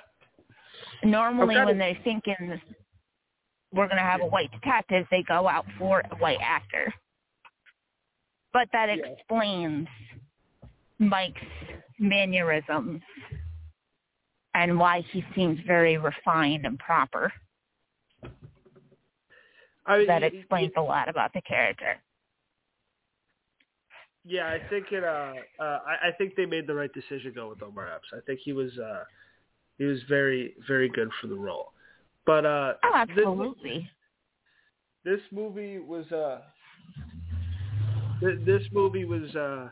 Normally, 1.04 1.56
Okay. 1.56 1.64
when 1.64 1.78
they're 1.78 1.98
thinking 2.04 2.60
we're 3.72 3.86
going 3.86 3.98
to 3.98 4.02
have 4.02 4.20
a 4.22 4.26
white 4.26 4.50
detective, 4.50 5.06
they 5.10 5.22
go 5.22 5.46
out 5.48 5.66
for 5.78 6.00
a 6.10 6.16
white 6.16 6.40
actor. 6.42 6.92
But 8.52 8.68
that 8.72 8.88
Yeah. 8.88 9.06
explains 9.06 9.88
Mike's 10.98 11.40
mannerisms 11.98 13.02
and 14.54 14.78
why 14.78 15.00
he 15.02 15.24
seems 15.34 15.60
very 15.60 15.96
refined 15.98 16.66
and 16.66 16.78
proper. 16.78 17.32
I 19.86 19.98
mean, 19.98 20.06
That 20.06 20.22
explains 20.22 20.72
a 20.76 20.80
lot 20.82 21.08
about 21.08 21.32
the 21.32 21.40
character. 21.42 21.96
Yeah, 24.24 24.46
I 24.48 24.58
think 24.68 24.92
it. 24.92 25.04
Uh, 25.04 25.34
uh, 25.58 25.80
I, 25.86 26.08
I 26.08 26.12
think 26.18 26.34
they 26.36 26.44
made 26.44 26.66
the 26.66 26.74
right 26.74 26.92
decision 26.92 27.32
going 27.34 27.48
with 27.48 27.62
Omar 27.62 27.88
Epps. 27.90 28.08
I 28.12 28.20
think 28.26 28.40
he 28.40 28.52
was. 28.52 28.76
Uh, 28.78 29.04
he 29.78 29.84
was 29.84 30.02
very, 30.08 30.54
very 30.66 30.88
good 30.88 31.08
for 31.20 31.28
the 31.28 31.34
role. 31.36 31.72
But 32.26 32.44
uh, 32.44 32.74
Oh, 32.82 33.04
this- 33.06 33.16
absolutely. 33.24 33.88
This, 35.04 35.20
movie 35.30 35.78
was. 35.78 36.10
Uh, 36.12 36.42
th- 38.20 38.40
this 38.44 38.62
movie 38.72 39.04
was. 39.04 39.34
Uh, 39.34 39.68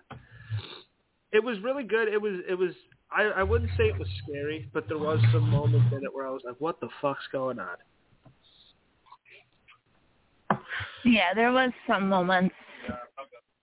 it 1.32 1.42
was 1.42 1.58
really 1.60 1.84
good. 1.84 2.08
It 2.08 2.20
was. 2.20 2.40
It 2.48 2.54
was. 2.54 2.72
I, 3.10 3.22
I 3.24 3.42
wouldn't 3.42 3.70
say 3.76 3.84
it 3.84 3.98
was 3.98 4.08
scary, 4.24 4.68
but 4.72 4.88
there 4.88 4.98
was 4.98 5.20
some 5.32 5.48
moments 5.48 5.86
in 5.92 6.02
it 6.04 6.14
where 6.14 6.26
I 6.26 6.30
was 6.30 6.42
like, 6.44 6.56
"What 6.58 6.80
the 6.80 6.88
fuck's 7.00 7.26
going 7.32 7.58
on?" 7.58 7.76
Yeah, 11.04 11.34
there 11.34 11.52
was 11.52 11.70
some 11.86 12.08
moments 12.08 12.54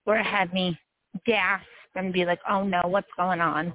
where 0.06 0.20
it 0.20 0.26
had 0.26 0.54
me 0.54 0.78
gasp 1.26 1.66
and 1.96 2.14
be 2.14 2.26
like, 2.26 2.40
"Oh 2.50 2.64
no, 2.64 2.82
what's 2.86 3.12
going 3.18 3.42
on? 3.42 3.74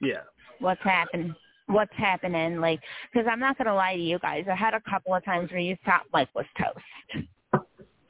Yeah. 0.00 0.22
What's 0.60 0.82
happening? 0.82 1.34
What's 1.66 1.92
happening?" 1.94 2.60
Like, 2.60 2.80
because 3.12 3.28
I'm 3.30 3.40
not 3.40 3.58
gonna 3.58 3.74
lie 3.74 3.96
to 3.96 4.02
you 4.02 4.18
guys, 4.18 4.46
I 4.50 4.54
had 4.54 4.74
a 4.74 4.80
couple 4.88 5.14
of 5.14 5.24
times 5.24 5.50
where 5.50 5.60
you 5.60 5.76
thought 5.84 6.02
Mike 6.12 6.34
was 6.34 6.46
toast. 6.58 7.26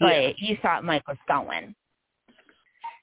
Like 0.05 0.37
you 0.39 0.57
thought 0.63 0.85
Mike 0.85 1.07
was 1.09 1.17
going. 1.29 1.75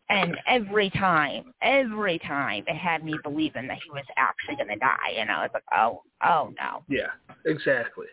And 0.10 0.38
every 0.46 0.89
time, 0.89 1.53
every 1.62 2.20
time, 2.20 2.65
it 2.67 2.75
had 2.75 3.05
me 3.05 3.15
believing 3.24 3.65
that 3.67 3.77
he 3.81 3.89
was 3.91 4.03
actually 4.17 4.58
going 4.58 4.67
to 4.67 4.75
die. 4.75 5.13
And 5.17 5.31
I 5.31 5.43
was 5.43 5.51
like, 5.53 5.63
oh, 5.74 6.01
oh 6.22 6.53
no. 6.60 6.84
Yeah, 6.89 7.12
exactly. 7.46 8.08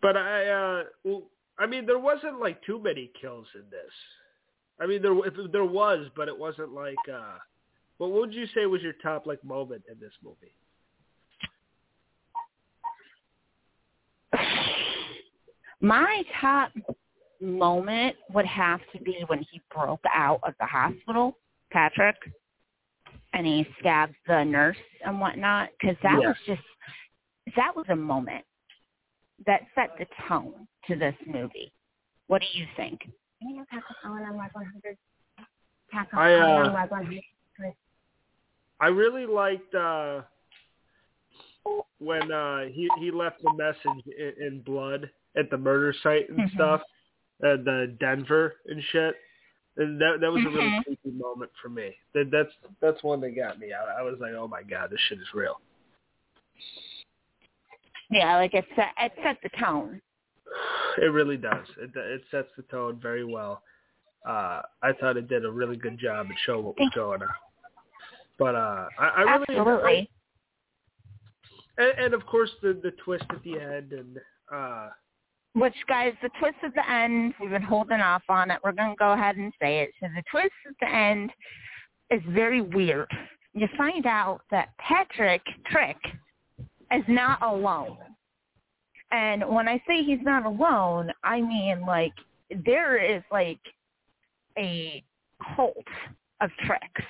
But 0.00 0.16
I, 0.16 0.46
uh, 0.46 0.84
I 1.58 1.66
mean, 1.66 1.86
there 1.86 1.98
wasn't 1.98 2.40
like 2.40 2.62
too 2.62 2.80
many 2.80 3.10
kills 3.20 3.48
in 3.56 3.62
this. 3.68 3.90
I 4.78 4.86
mean, 4.86 5.02
there 5.02 5.14
there 5.50 5.64
was, 5.64 6.06
but 6.14 6.28
it 6.28 6.38
wasn't 6.38 6.72
like. 6.72 6.94
uh 7.12 7.38
What 7.98 8.12
would 8.12 8.32
you 8.32 8.46
say 8.54 8.66
was 8.66 8.82
your 8.82 8.92
top 9.02 9.26
like 9.26 9.42
moment 9.42 9.82
in 9.90 9.98
this 9.98 10.12
movie? 10.22 10.54
My 15.80 16.22
top 16.40 16.70
moment 17.40 18.16
would 18.32 18.46
have 18.46 18.80
to 18.92 19.00
be 19.02 19.24
when 19.26 19.40
he 19.50 19.60
broke 19.74 20.00
out 20.14 20.40
of 20.42 20.54
the 20.60 20.66
hospital, 20.66 21.36
Patrick, 21.70 22.16
and 23.32 23.46
he 23.46 23.66
stabbed 23.80 24.14
the 24.26 24.44
nurse 24.44 24.76
and 25.04 25.20
whatnot. 25.20 25.70
Because 25.80 25.96
that 26.02 26.20
Yeah. 26.20 26.28
was 26.28 26.36
just 26.46 26.62
that 27.56 27.74
was 27.76 27.86
a 27.88 27.96
moment 27.96 28.44
that 29.46 29.62
set 29.74 29.96
the 29.98 30.06
tone 30.28 30.66
to 30.86 30.96
this 30.96 31.14
movie. 31.26 31.72
What 32.28 32.42
do 32.42 32.58
you 32.58 32.66
think? 32.76 33.08
I, 36.12 36.34
uh, 36.34 36.86
I 38.80 38.86
really 38.88 39.26
liked 39.26 39.74
uh 39.74 40.22
when 41.98 42.30
uh 42.30 42.64
he 42.66 42.90
he 42.98 43.10
left 43.10 43.42
the 43.42 43.50
message 43.50 44.04
in, 44.06 44.32
in 44.40 44.62
blood 44.62 45.10
at 45.36 45.50
the 45.50 45.56
murder 45.56 45.94
site 46.02 46.28
and 46.28 46.38
Mhm. 46.40 46.54
stuff, 46.54 46.82
uh, 47.44 47.56
the 47.56 47.96
Denver 48.00 48.56
and 48.66 48.82
shit. 48.92 49.16
And 49.78 50.00
that 50.00 50.20
that 50.20 50.32
was 50.32 50.42
a 50.44 50.48
really 50.48 50.70
Mhm. 50.70 50.84
creepy 50.84 51.10
moment 51.10 51.50
for 51.60 51.68
me. 51.68 51.98
That 52.14 52.30
that's 52.30 52.52
that's 52.80 53.02
one 53.02 53.20
that 53.20 53.32
got 53.32 53.58
me. 53.58 53.72
I, 53.74 54.00
I 54.00 54.02
was 54.02 54.18
like, 54.18 54.32
oh 54.32 54.48
my 54.48 54.62
god, 54.62 54.90
this 54.90 55.00
shit 55.08 55.20
is 55.20 55.34
real. 55.34 55.60
Yeah, 58.10 58.36
like 58.36 58.54
it 58.54 58.64
set 58.74 58.92
it 58.98 59.12
set 59.22 59.38
the 59.42 59.50
tone. 59.58 60.00
It 60.98 61.12
really 61.12 61.36
does. 61.36 61.66
It 61.78 61.90
it 61.94 62.22
sets 62.30 62.48
the 62.56 62.62
tone 62.64 62.98
very 63.02 63.24
well. 63.24 63.62
Uh, 64.26 64.62
I 64.82 64.92
thought 64.98 65.16
it 65.16 65.28
did 65.28 65.44
a 65.44 65.50
really 65.50 65.76
good 65.76 65.98
job 65.98 66.26
at 66.30 66.38
showing 66.46 66.64
what 66.64 66.78
was 66.78 66.90
going 66.94 67.22
on. 67.22 67.28
But 68.38 68.54
uh, 68.54 68.88
I, 68.98 69.06
I 69.06 69.22
really 69.48 69.60
Absolutely. 69.60 70.10
and, 71.78 71.98
and 71.98 72.14
of 72.14 72.24
course 72.26 72.50
the 72.62 72.80
the 72.82 72.92
twist 73.04 73.24
at 73.30 73.42
the 73.42 73.58
end 73.58 73.92
and 73.92 74.18
uh, 74.52 74.88
Which, 75.56 75.74
guys, 75.88 76.12
the 76.20 76.28
twist 76.38 76.56
at 76.62 76.74
the 76.74 76.88
end, 76.90 77.32
we've 77.40 77.48
been 77.50 77.62
holding 77.62 78.00
off 78.00 78.22
on 78.28 78.50
it. 78.50 78.58
We're 78.62 78.72
going 78.72 78.90
to 78.90 78.96
go 78.96 79.12
ahead 79.12 79.36
and 79.36 79.50
say 79.60 79.80
it. 79.80 79.90
So 79.98 80.06
the 80.14 80.22
twist 80.30 80.52
at 80.68 80.74
the 80.80 80.94
end 80.94 81.30
is 82.10 82.20
very 82.28 82.60
weird. 82.60 83.10
You 83.54 83.66
find 83.74 84.04
out 84.04 84.42
that 84.50 84.68
Patrick 84.78 85.40
Trick 85.70 85.96
is 86.92 87.04
not 87.08 87.42
alone. 87.42 87.96
And 89.12 89.48
when 89.48 89.66
I 89.66 89.82
say 89.88 90.02
he's 90.02 90.18
not 90.20 90.44
alone, 90.44 91.10
I 91.24 91.40
mean 91.40 91.86
like 91.86 92.12
there 92.66 93.02
is 93.02 93.22
like 93.32 93.60
a 94.58 95.02
cult 95.54 95.76
of 96.42 96.50
tricks. 96.66 97.06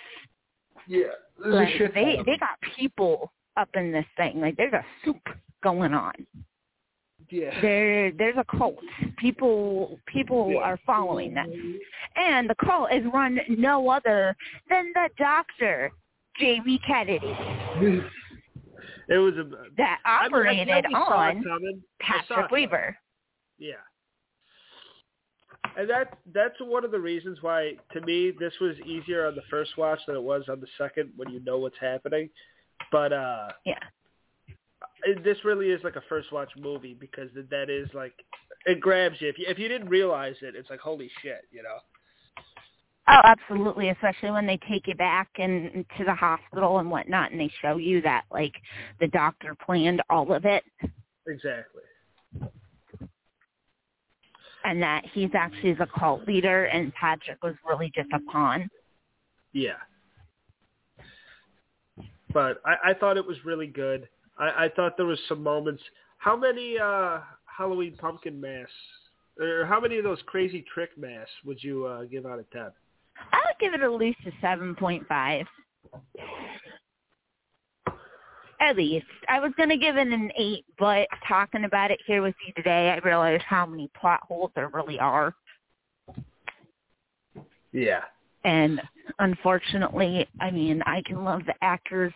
yeah, 0.86 1.06
Like, 1.44 1.68
they 1.94 2.20
they 2.24 2.36
got 2.36 2.60
people 2.76 3.32
up 3.56 3.70
in 3.74 3.90
this 3.90 4.06
thing. 4.16 4.40
Like 4.40 4.56
there's 4.56 4.72
a 4.72 4.84
soup 5.04 5.20
going 5.64 5.94
on. 5.94 6.14
Yeah. 7.30 7.60
there 7.60 8.12
there's 8.12 8.36
a 8.36 8.44
cult. 8.56 8.76
People 9.18 9.98
people 10.06 10.50
Yeah. 10.52 10.58
are 10.58 10.78
following 10.86 11.34
this. 11.34 11.46
And 12.16 12.48
the 12.48 12.54
cult 12.64 12.92
is 12.92 13.02
run 13.12 13.38
no 13.48 13.88
other 13.88 14.36
than 14.70 14.92
the 14.94 15.08
doctor, 15.18 15.90
Jamie 16.38 16.80
Kennedy, 16.86 17.36
It 19.08 19.18
was 19.18 19.34
a 19.34 19.44
that 19.76 20.00
I 20.04 20.24
mean, 20.24 20.34
I 20.34 20.36
operated 20.36 20.68
kinda 20.68 20.88
saw 20.92 21.28
it 21.28 21.36
on 21.36 21.44
coming. 21.44 21.82
I 22.02 22.04
saw 22.06 22.16
it 22.16 22.28
Patrick. 22.28 22.50
Weaver. 22.50 22.98
Yeah. 23.58 23.74
And 25.76 25.88
that 25.90 26.18
that's 26.34 26.56
one 26.60 26.84
of 26.84 26.90
the 26.90 26.98
reasons 26.98 27.38
why 27.42 27.74
to 27.92 28.00
me 28.00 28.32
this 28.38 28.52
was 28.60 28.76
easier 28.84 29.26
on 29.26 29.34
the 29.34 29.42
first 29.50 29.76
watch 29.76 30.00
than 30.06 30.16
it 30.16 30.22
was 30.22 30.44
on 30.48 30.60
the 30.60 30.66
second 30.78 31.12
when 31.16 31.30
you 31.30 31.40
know 31.44 31.58
what's 31.58 31.78
happening. 31.80 32.30
But 32.90 33.12
uh 33.12 33.48
Yeah. 33.64 33.78
It, 35.06 35.24
this 35.24 35.38
really 35.44 35.68
is 35.68 35.82
like 35.84 35.96
a 35.96 36.02
first 36.08 36.32
watch 36.32 36.50
movie 36.58 36.96
because 36.98 37.28
that 37.34 37.48
that 37.50 37.70
is 37.70 37.88
like 37.94 38.12
it 38.66 38.80
grabs 38.80 39.20
you. 39.20 39.28
If 39.28 39.38
you 39.38 39.46
if 39.48 39.58
you 39.58 39.68
didn't 39.68 39.88
realize 39.88 40.34
it, 40.42 40.54
it's 40.56 40.68
like 40.68 40.80
holy 40.80 41.10
shit, 41.22 41.42
you 41.50 41.62
know. 41.62 41.78
Oh, 43.08 43.20
absolutely, 43.22 43.90
especially 43.90 44.32
when 44.32 44.46
they 44.46 44.58
take 44.68 44.88
you 44.88 44.96
back 44.96 45.28
and 45.36 45.84
to 45.96 46.04
the 46.04 46.14
hospital 46.14 46.78
and 46.78 46.90
whatnot 46.90 47.30
and 47.30 47.40
they 47.40 47.50
show 47.62 47.76
you 47.76 48.02
that 48.02 48.24
like 48.32 48.54
the 49.00 49.06
doctor 49.08 49.54
planned 49.64 50.02
all 50.10 50.32
of 50.32 50.44
it 50.44 50.64
Exactly. 51.28 51.82
and 54.64 54.82
that 54.82 55.04
he's 55.12 55.30
actually 55.34 55.74
the 55.74 55.86
cult 55.96 56.26
leader 56.26 56.64
and 56.64 56.92
Patrick 56.94 57.42
was 57.44 57.54
really 57.68 57.92
just 57.94 58.08
a 58.12 58.18
pawn. 58.30 58.68
Yeah. 59.52 59.78
But 62.34 62.60
I, 62.66 62.90
I 62.90 62.94
thought 62.94 63.16
it 63.16 63.26
was 63.26 63.36
really 63.44 63.68
good. 63.68 64.08
I, 64.38 64.64
I 64.64 64.70
thought 64.74 64.96
there 64.96 65.06
was 65.06 65.18
some 65.28 65.42
moments. 65.42 65.82
How 66.18 66.36
many 66.36 66.78
uh 66.78 67.20
Halloween 67.44 67.94
pumpkin 67.98 68.40
masks 68.40 68.72
or 69.40 69.66
how 69.66 69.80
many 69.80 69.98
of 69.98 70.04
those 70.04 70.18
crazy 70.26 70.64
trick 70.72 70.90
masks 70.96 71.32
would 71.44 71.62
you 71.62 71.86
uh, 71.86 72.04
give 72.04 72.26
out 72.26 72.38
of 72.38 72.50
ten? 72.50 72.70
I 73.32 73.38
would 73.46 73.58
give 73.60 73.74
it 73.74 73.82
at 73.82 73.92
least 73.92 74.18
a 74.26 74.30
seven 74.40 74.74
point 74.74 75.06
five. 75.08 75.46
At 78.60 78.76
least. 78.76 79.06
I 79.28 79.38
was 79.38 79.52
going 79.56 79.68
to 79.68 79.76
give 79.76 79.96
it 79.96 80.08
an 80.08 80.32
8, 80.36 80.64
but 80.78 81.06
talking 81.28 81.64
about 81.64 81.90
it 81.90 82.00
here 82.06 82.22
with 82.22 82.34
you 82.46 82.54
today, 82.54 82.90
I 82.90 83.06
realized 83.06 83.42
how 83.42 83.66
many 83.66 83.90
plot 84.00 84.20
holes 84.26 84.50
there 84.54 84.68
really 84.68 84.98
are. 84.98 85.34
Yeah. 87.72 88.00
And 88.44 88.80
unfortunately, 89.18 90.26
I 90.40 90.50
mean, 90.50 90.82
I 90.86 91.02
can 91.04 91.22
love 91.22 91.42
the 91.46 91.54
actors 91.60 92.14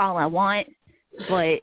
all 0.00 0.16
I 0.16 0.26
want, 0.26 0.66
but 1.28 1.60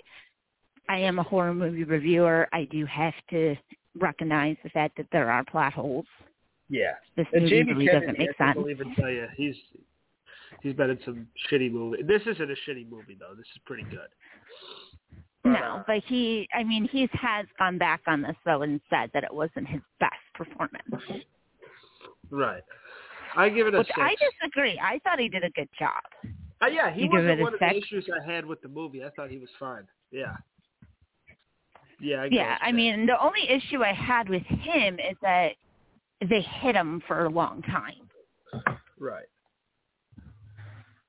I 0.90 0.98
am 1.00 1.20
a 1.20 1.24
horror 1.24 1.54
movie 1.54 1.84
reviewer. 1.84 2.48
I 2.54 2.66
do 2.66 2.86
have 2.86 3.14
to 3.32 3.56
recognize 4.00 4.58
the 4.64 4.70
fact 4.70 4.98
that 4.98 5.08
there 5.12 5.32
are 5.32 5.44
plot 5.46 5.74
holes. 5.74 6.06
Yeah. 6.70 6.94
This 7.16 7.28
And 7.34 7.44
movie 7.44 7.56
Jamie 7.56 7.74
really 7.74 7.86
Kennedy, 7.88 8.06
doesn't 8.08 8.20
make 8.20 8.30
I 8.40 8.46
sense. 8.46 8.56
can't 8.58 8.70
even 8.70 8.96
tell 8.96 9.10
you, 9.10 9.28
he's 9.36 9.56
he's 10.62 10.74
been 10.74 10.90
in 10.90 11.00
some 11.06 11.28
shitty 11.52 11.72
movie. 11.72 12.04
This 12.04 12.22
isn't 12.24 12.52
a 12.52 12.56
shitty 12.70 12.90
movie 12.90 13.16
though. 13.20 13.36
This 13.36 13.46
is 13.56 13.62
pretty 13.66 13.84
good. 13.84 14.10
But, 15.44 15.50
No, 15.52 15.58
uh, 15.78 15.84
but 15.86 16.02
he, 16.08 16.48
I 16.54 16.64
mean, 16.64 16.90
he 16.92 17.08
has 17.14 17.46
gone 17.60 17.78
back 17.78 18.02
on 18.08 18.22
this 18.24 18.36
though 18.46 18.64
and 18.64 18.82
said 18.90 19.12
that 19.14 19.24
it 19.24 19.34
wasn't 19.34 19.68
his 19.68 19.82
best 20.00 20.14
performance. 20.34 20.84
right. 22.32 22.64
I 23.38 23.50
give 23.50 23.68
it 23.68 23.76
a 23.76 23.80
Which 23.80 23.88
six. 23.88 24.00
I 24.02 24.16
disagree. 24.42 24.80
I 24.82 25.00
thought 25.04 25.20
he 25.20 25.28
did 25.30 25.44
a 25.44 25.50
good 25.52 25.70
job. 25.78 26.02
Uh, 26.66 26.70
yeah, 26.70 26.92
he 26.94 27.08
wasn't 27.08 27.42
one 27.42 27.54
of 27.54 27.60
the 27.60 27.76
issues 27.76 28.08
I 28.12 28.32
had 28.32 28.46
with 28.46 28.62
the 28.62 28.68
movie. 28.68 29.04
I 29.04 29.10
thought 29.12 29.30
he 29.30 29.38
was 29.38 29.50
fine. 29.60 29.84
Yeah. 30.12 30.34
Yeah. 32.00 32.24
I 32.24 32.28
Yeah, 32.32 32.58
I 32.62 32.72
mean, 32.72 33.06
the 33.06 33.22
only 33.22 33.48
issue 33.50 33.84
I 33.84 33.94
had 33.94 34.30
with 34.30 34.44
him 34.44 34.96
is 34.96 35.16
that 35.22 35.54
they 36.28 36.42
hit 36.42 36.76
him 36.76 37.02
for 37.08 37.26
a 37.26 37.30
long 37.30 37.62
time. 37.64 38.10
Right. 39.00 39.26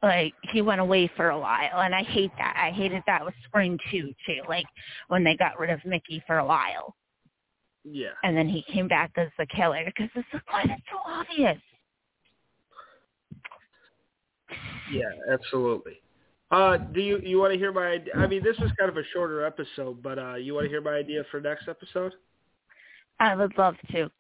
Like 0.03 0.35
he 0.53 0.63
went 0.63 0.81
away 0.81 1.11
for 1.17 1.31
a 1.31 1.39
while, 1.39 1.81
and 1.81 1.95
I 1.95 2.03
hate 2.03 2.31
that. 2.39 2.55
I 2.57 2.71
hated 2.71 3.03
that 3.07 3.25
with 3.25 3.35
Scream 3.45 3.79
Two 3.91 4.13
too. 4.27 4.43
Like 4.49 4.67
when 5.09 5.25
they 5.25 5.37
got 5.37 5.59
rid 5.59 5.71
of 5.71 5.85
Mickey 5.85 6.23
for 6.27 6.39
a 6.39 6.45
while, 6.45 6.95
Yeah. 7.83 8.11
and 8.23 8.37
then 8.37 8.47
he 8.49 8.63
came 8.71 8.89
back 8.89 9.13
as 9.17 9.29
the 9.39 9.47
killer 9.47 9.83
because 9.87 10.11
it's 10.15 10.29
like, 10.33 10.43
why 10.53 10.63
it's 10.65 10.83
so 10.91 10.99
obvious. 11.07 11.59
Yeah. 14.93 15.11
Absolutely. 15.33 16.01
Uh, 16.51 16.77
do 16.77 17.01
you 17.01 17.19
you 17.25 17.39
want 17.39 17.53
to 17.53 17.59
hear 17.59 17.73
my? 17.73 17.99
I 18.17 18.27
mean, 18.27 18.43
this 18.45 18.57
was 18.59 18.71
kind 18.79 18.89
of 18.89 18.97
a 18.97 19.03
shorter 19.13 19.45
episode, 19.45 20.03
but 20.03 20.19
uh, 20.19 20.35
you 20.37 20.55
want 20.55 20.65
to 20.65 20.69
hear 20.69 20.81
my 20.81 20.93
idea 20.95 21.25
for 21.31 21.41
next 21.41 21.67
episode? 21.69 22.15
I 23.19 23.35
would 23.35 23.57
love 23.59 23.75
to. 23.93 24.11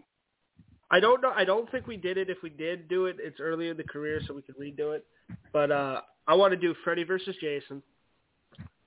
I 0.90 1.00
don't 1.00 1.20
know. 1.22 1.32
I 1.34 1.44
don't 1.44 1.70
think 1.70 1.86
we 1.86 1.96
did 1.96 2.16
it. 2.16 2.28
If 2.30 2.38
we 2.42 2.50
did 2.50 2.88
do 2.88 3.06
it, 3.06 3.16
it's 3.20 3.38
early 3.40 3.68
in 3.68 3.76
the 3.76 3.84
career, 3.84 4.20
so 4.26 4.34
we 4.34 4.42
could 4.42 4.56
redo 4.58 4.94
it. 4.96 5.04
But 5.52 5.70
uh, 5.70 6.00
I 6.26 6.34
want 6.34 6.52
to 6.52 6.56
do 6.56 6.74
Freddy 6.82 7.04
versus 7.04 7.36
Jason. 7.40 7.82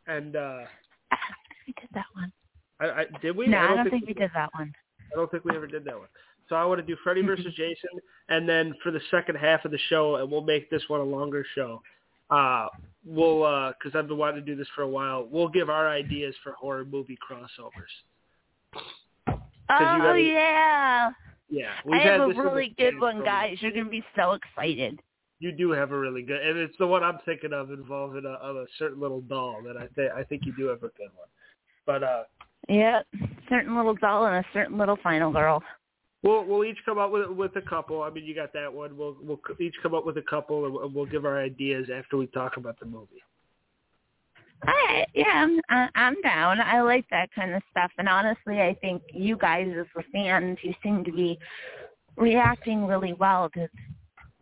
And 0.07 0.35
uh, 0.35 0.59
Ah, 1.11 1.17
we 1.67 1.73
did 1.79 1.89
that 1.93 2.05
one. 2.13 2.31
I, 2.79 3.01
I 3.01 3.05
did 3.21 3.35
we? 3.35 3.47
no, 3.47 3.57
I 3.57 3.75
don't 3.75 3.89
think 3.89 4.03
we 4.05 4.13
we 4.13 4.13
did 4.13 4.31
that 4.33 4.49
one. 4.53 4.73
I 5.11 5.15
don't 5.15 5.29
think 5.31 5.45
we 5.45 5.55
ever 5.55 5.67
did 5.67 5.85
that 5.85 5.97
one. 5.97 6.07
So 6.49 6.55
I 6.55 6.65
want 6.65 6.81
to 6.81 6.85
do 6.85 6.97
Freddy 7.03 7.21
versus 7.25 7.53
Jason, 7.55 8.01
and 8.27 8.49
then 8.49 8.73
for 8.83 8.91
the 8.91 9.01
second 9.11 9.35
half 9.35 9.65
of 9.65 9.71
the 9.71 9.79
show, 9.89 10.17
and 10.17 10.29
we'll 10.29 10.41
make 10.41 10.69
this 10.69 10.83
one 10.87 10.99
a 10.99 11.03
longer 11.03 11.45
show. 11.55 11.81
Uh, 12.29 12.67
we'll 13.05 13.73
because 13.79 13.97
I've 13.97 14.07
been 14.07 14.17
wanting 14.17 14.43
to 14.43 14.45
do 14.45 14.55
this 14.55 14.67
for 14.75 14.81
a 14.81 14.87
while. 14.87 15.27
We'll 15.29 15.47
give 15.47 15.69
our 15.69 15.89
ideas 15.89 16.35
for 16.43 16.53
horror 16.53 16.85
movie 16.85 17.17
crossovers. 17.17 17.93
Oh 19.71 20.13
yeah, 20.15 21.11
Yeah, 21.49 21.71
I 21.91 21.97
have 21.99 22.21
a 22.21 22.27
really 22.27 22.73
good 22.77 22.99
one, 22.99 23.23
guys. 23.23 23.57
You're 23.61 23.71
gonna 23.71 23.89
be 23.89 24.03
so 24.15 24.33
excited. 24.33 24.99
You 25.39 25.51
do 25.53 25.71
have 25.71 25.91
a 25.91 25.97
really 25.97 26.21
good, 26.21 26.41
and 26.41 26.57
it's 26.57 26.75
the 26.79 26.87
one 26.87 27.03
I'm 27.03 27.19
thinking 27.23 27.53
of 27.53 27.71
involving 27.71 28.25
a, 28.25 28.33
of 28.45 28.57
a 28.57 28.65
certain 28.77 28.99
little 28.99 29.21
doll 29.21 29.61
that 29.65 29.77
I 29.77 29.87
think 29.95 30.11
I 30.11 30.23
think 30.23 30.45
you 30.45 30.53
do 30.53 30.65
have 30.67 30.79
a 30.79 30.89
good 30.89 31.09
one. 31.15 31.27
But 31.85 32.03
uh, 32.03 32.23
Yep, 32.67 33.07
certain 33.49 33.75
little 33.75 33.95
doll 33.95 34.25
and 34.25 34.35
a 34.35 34.45
certain 34.53 34.77
little 34.77 34.97
final 35.01 35.31
girl. 35.31 35.63
We'll 36.23 36.43
we'll 36.45 36.65
each 36.65 36.77
come 36.85 36.97
up 36.97 37.11
with 37.11 37.29
with 37.29 37.55
a 37.55 37.61
couple. 37.61 38.01
I 38.01 38.09
mean, 38.09 38.25
you 38.25 38.35
got 38.35 38.53
that 38.53 38.71
one. 38.71 38.97
We'll 38.97 39.17
we'll 39.21 39.39
each 39.59 39.75
come 39.81 39.93
up 39.93 40.05
with 40.05 40.17
a 40.17 40.23
couple, 40.23 40.65
and 40.65 40.73
we'll- 40.73 40.89
we'll 40.89 41.05
give 41.05 41.25
our 41.25 41.39
ideas 41.41 41.89
after 41.93 42.17
we 42.17 42.27
talk 42.27 42.57
about 42.57 42.79
the 42.79 42.85
movie. 42.85 43.23
All 44.67 44.73
right, 44.73 45.07
yeah, 45.13 45.25
I'm 45.27 45.59
uh, 45.69 45.87
I'm 45.95 46.21
down. 46.21 46.59
I 46.59 46.81
like 46.81 47.05
that 47.11 47.29
kind 47.33 47.53
of 47.53 47.61
stuff, 47.71 47.91
and 47.97 48.09
honestly, 48.09 48.61
I 48.61 48.75
think 48.81 49.01
you 49.13 49.37
guys 49.37 49.73
as 49.79 49.85
the 49.95 50.03
fans, 50.11 50.57
you 50.61 50.73
seem 50.83 51.03
to 51.05 51.11
be 51.13 51.39
reacting 52.17 52.85
really 52.85 53.13
well 53.13 53.49
to 53.51 53.69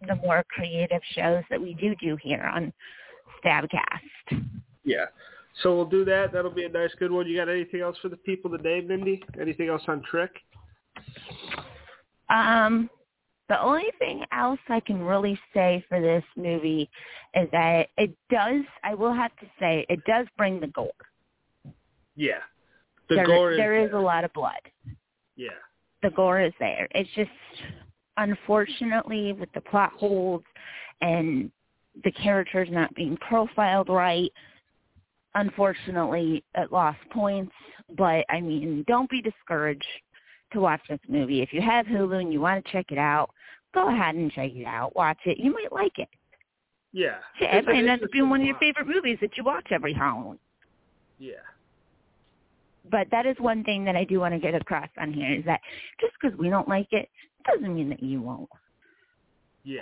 the 0.07 0.15
more 0.15 0.43
creative 0.49 1.01
shows 1.13 1.43
that 1.49 1.61
we 1.61 1.75
do 1.75 1.95
do 2.01 2.17
here 2.21 2.49
on 2.53 2.73
Stabcast. 3.43 4.43
Yeah. 4.83 5.05
So 5.63 5.75
we'll 5.75 5.85
do 5.85 6.05
that. 6.05 6.31
That'll 6.31 6.51
be 6.51 6.65
a 6.65 6.69
nice, 6.69 6.91
good 6.99 7.11
one. 7.11 7.27
You 7.27 7.37
got 7.37 7.49
anything 7.49 7.81
else 7.81 7.97
for 8.01 8.09
the 8.09 8.17
people 8.17 8.49
today, 8.51 8.79
Mindy? 8.81 9.23
Anything 9.39 9.69
else 9.69 9.81
on 9.87 10.03
Trick? 10.09 10.31
Um, 12.29 12.89
the 13.49 13.62
only 13.62 13.91
thing 13.97 14.23
else 14.33 14.60
I 14.67 14.81
can 14.81 15.01
really 15.01 15.39
say 15.53 15.83
for 15.88 16.01
this 16.01 16.23
movie 16.36 16.89
is 17.33 17.47
that 17.51 17.88
it 17.97 18.12
does. 18.29 18.63
I 18.83 18.93
will 18.93 19.13
have 19.13 19.36
to 19.38 19.45
say 19.60 19.86
it 19.89 20.03
does 20.05 20.27
bring 20.38 20.60
the 20.60 20.67
gore. 20.67 20.91
Yeah. 22.15 22.39
The 23.07 23.15
there, 23.15 23.25
gore 23.25 23.51
is 23.53 23.57
there 23.57 23.77
is 23.77 23.91
there. 23.91 23.99
a 23.99 24.03
lot 24.03 24.25
of 24.25 24.33
blood. 24.33 24.60
Yeah. 25.38 25.49
the 26.03 26.10
gore 26.10 26.41
is 26.41 26.53
there. 26.60 26.88
It's 26.91 27.10
just 27.15 27.29
unfortunately 28.17 29.33
with 29.33 29.51
the 29.53 29.62
plot 29.62 29.93
holes 29.97 30.43
and 31.01 31.51
the 32.03 32.12
characters 32.12 32.67
not 32.71 32.93
being 32.95 33.17
profiled 33.17 33.89
right, 33.89 34.31
unfortunately 35.36 36.43
it 36.55 36.71
lost 36.71 36.99
points. 37.12 37.53
But 37.97 38.25
I 38.29 38.41
mean, 38.41 38.83
don't 38.88 39.10
be 39.10 39.21
discouraged 39.21 39.86
to 40.51 40.60
watch 40.60 40.81
this 40.89 40.99
movie. 41.07 41.41
If 41.41 41.53
you 41.53 41.62
have 41.62 41.86
Hulu 41.86 42.21
and 42.21 42.33
you 42.33 42.41
want 42.41 42.63
to 42.63 42.71
check 42.71 42.88
it 42.91 42.97
out, 42.97 43.29
go 43.73 43.89
ahead 43.89 44.15
and 44.15 44.31
check 44.31 44.51
it 44.53 44.65
out. 44.65 44.95
Watch 44.95 45.19
it. 45.25 45.38
You 45.38 45.53
might 45.53 45.71
like 45.71 45.97
it. 45.97 46.10
Yeah. 46.93 47.17
Shit, 47.38 47.49
It's 47.53 47.67
might 47.67 47.86
end 47.86 48.03
up 48.03 48.12
being 48.12 48.29
one 48.29 48.41
of 48.41 48.47
your 48.47 48.57
favorite 48.57 48.88
movies 48.88 49.17
that 49.21 49.38
you 49.38 49.43
watch 49.43 49.67
every 49.71 49.93
Halloween. 49.93 50.39
Yeah. 51.19 51.33
But 52.89 53.07
that 53.12 53.25
is 53.25 53.36
one 53.39 53.63
thing 53.63 53.83
that 53.86 53.95
I 53.95 54.05
do 54.05 54.19
want 54.19 54.33
to 54.33 54.39
get 54.39 54.55
across 54.55 54.89
on 54.97 55.12
here 55.12 55.33
is 55.33 55.43
that 55.45 55.60
just 55.99 56.13
because 56.19 56.38
we 56.38 56.49
don't 56.49 56.69
like 56.69 56.88
it 56.91 57.10
doesn't 57.45 57.75
mean 57.75 57.89
that 57.89 58.01
you 58.01 58.21
won't. 58.21 58.49
Yeah. 59.63 59.81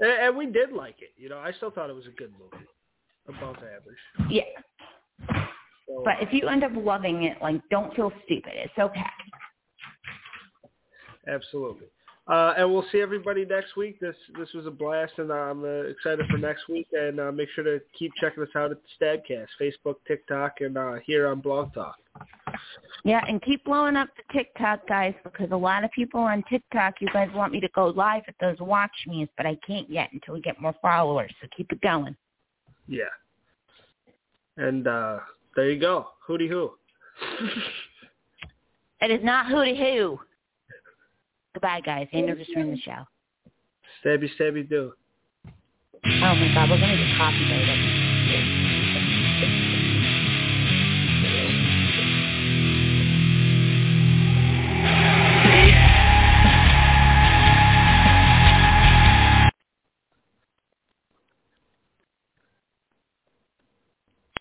And, 0.00 0.10
and 0.10 0.36
we 0.36 0.46
did 0.46 0.72
like 0.72 0.96
it. 1.00 1.12
You 1.16 1.28
know, 1.30 1.38
I 1.38 1.52
still 1.52 1.70
thought 1.70 1.90
it 1.90 1.96
was 1.96 2.06
a 2.06 2.10
good 2.10 2.32
movie. 2.38 2.64
Above 3.28 3.56
average. 3.56 4.30
Yeah. 4.30 4.42
But 6.04 6.14
if 6.20 6.32
you 6.32 6.48
end 6.48 6.64
up 6.64 6.72
loving 6.74 7.24
it, 7.24 7.38
like, 7.40 7.60
don't 7.70 7.94
feel 7.94 8.12
stupid. 8.24 8.52
It's 8.54 8.78
okay. 8.78 9.00
Absolutely. 11.26 11.86
Uh, 12.28 12.52
and 12.58 12.70
we'll 12.70 12.84
see 12.92 13.00
everybody 13.00 13.46
next 13.46 13.74
week. 13.74 13.98
This 14.00 14.14
this 14.38 14.52
was 14.52 14.66
a 14.66 14.70
blast, 14.70 15.14
and 15.16 15.32
I'm 15.32 15.64
uh, 15.64 15.88
excited 15.88 16.26
for 16.30 16.36
next 16.36 16.68
week. 16.68 16.86
And 16.92 17.18
uh, 17.18 17.32
make 17.32 17.48
sure 17.54 17.64
to 17.64 17.80
keep 17.98 18.12
checking 18.20 18.42
us 18.42 18.50
out 18.54 18.70
at 18.70 18.76
the 18.82 19.04
Stabcast, 19.04 19.46
Facebook, 19.58 19.94
TikTok, 20.06 20.56
and 20.60 20.76
uh, 20.76 20.96
here 21.06 21.28
on 21.28 21.40
Blog 21.40 21.72
Talk. 21.72 21.96
Yeah, 23.02 23.22
and 23.26 23.40
keep 23.40 23.64
blowing 23.64 23.96
up 23.96 24.08
the 24.16 24.38
TikTok, 24.38 24.86
guys, 24.86 25.14
because 25.24 25.48
a 25.52 25.56
lot 25.56 25.84
of 25.84 25.90
people 25.92 26.20
on 26.20 26.44
TikTok, 26.50 26.96
you 27.00 27.08
guys 27.14 27.30
want 27.34 27.50
me 27.50 27.60
to 27.60 27.68
go 27.74 27.86
live 27.86 28.24
at 28.28 28.34
those 28.42 28.58
watch 28.60 28.90
me's, 29.06 29.28
but 29.38 29.46
I 29.46 29.56
can't 29.66 29.88
yet 29.88 30.10
until 30.12 30.34
we 30.34 30.42
get 30.42 30.60
more 30.60 30.74
followers. 30.82 31.32
So 31.40 31.48
keep 31.56 31.72
it 31.72 31.80
going. 31.80 32.14
Yeah. 32.88 33.04
And 34.58 34.86
uh, 34.86 35.20
there 35.58 35.70
you 35.72 35.80
go. 35.80 36.06
Hooty 36.26 36.48
hoo. 36.48 36.70
It 39.00 39.12
is 39.12 39.22
not 39.22 39.46
hooty 39.46 39.76
hoo. 39.76 40.18
Goodbye, 41.54 41.80
guys. 41.80 42.08
Andrew 42.12 42.36
just 42.36 42.50
ran 42.56 42.72
the 42.72 42.78
show. 42.78 43.06
Stabby, 44.04 44.28
stabby, 44.36 44.68
do. 44.68 44.92
Oh 45.46 45.50
my 46.04 46.50
God, 46.52 46.68
we're 46.68 46.80
gonna 46.80 46.96
get 46.96 47.16
copyrighted. 47.16 47.97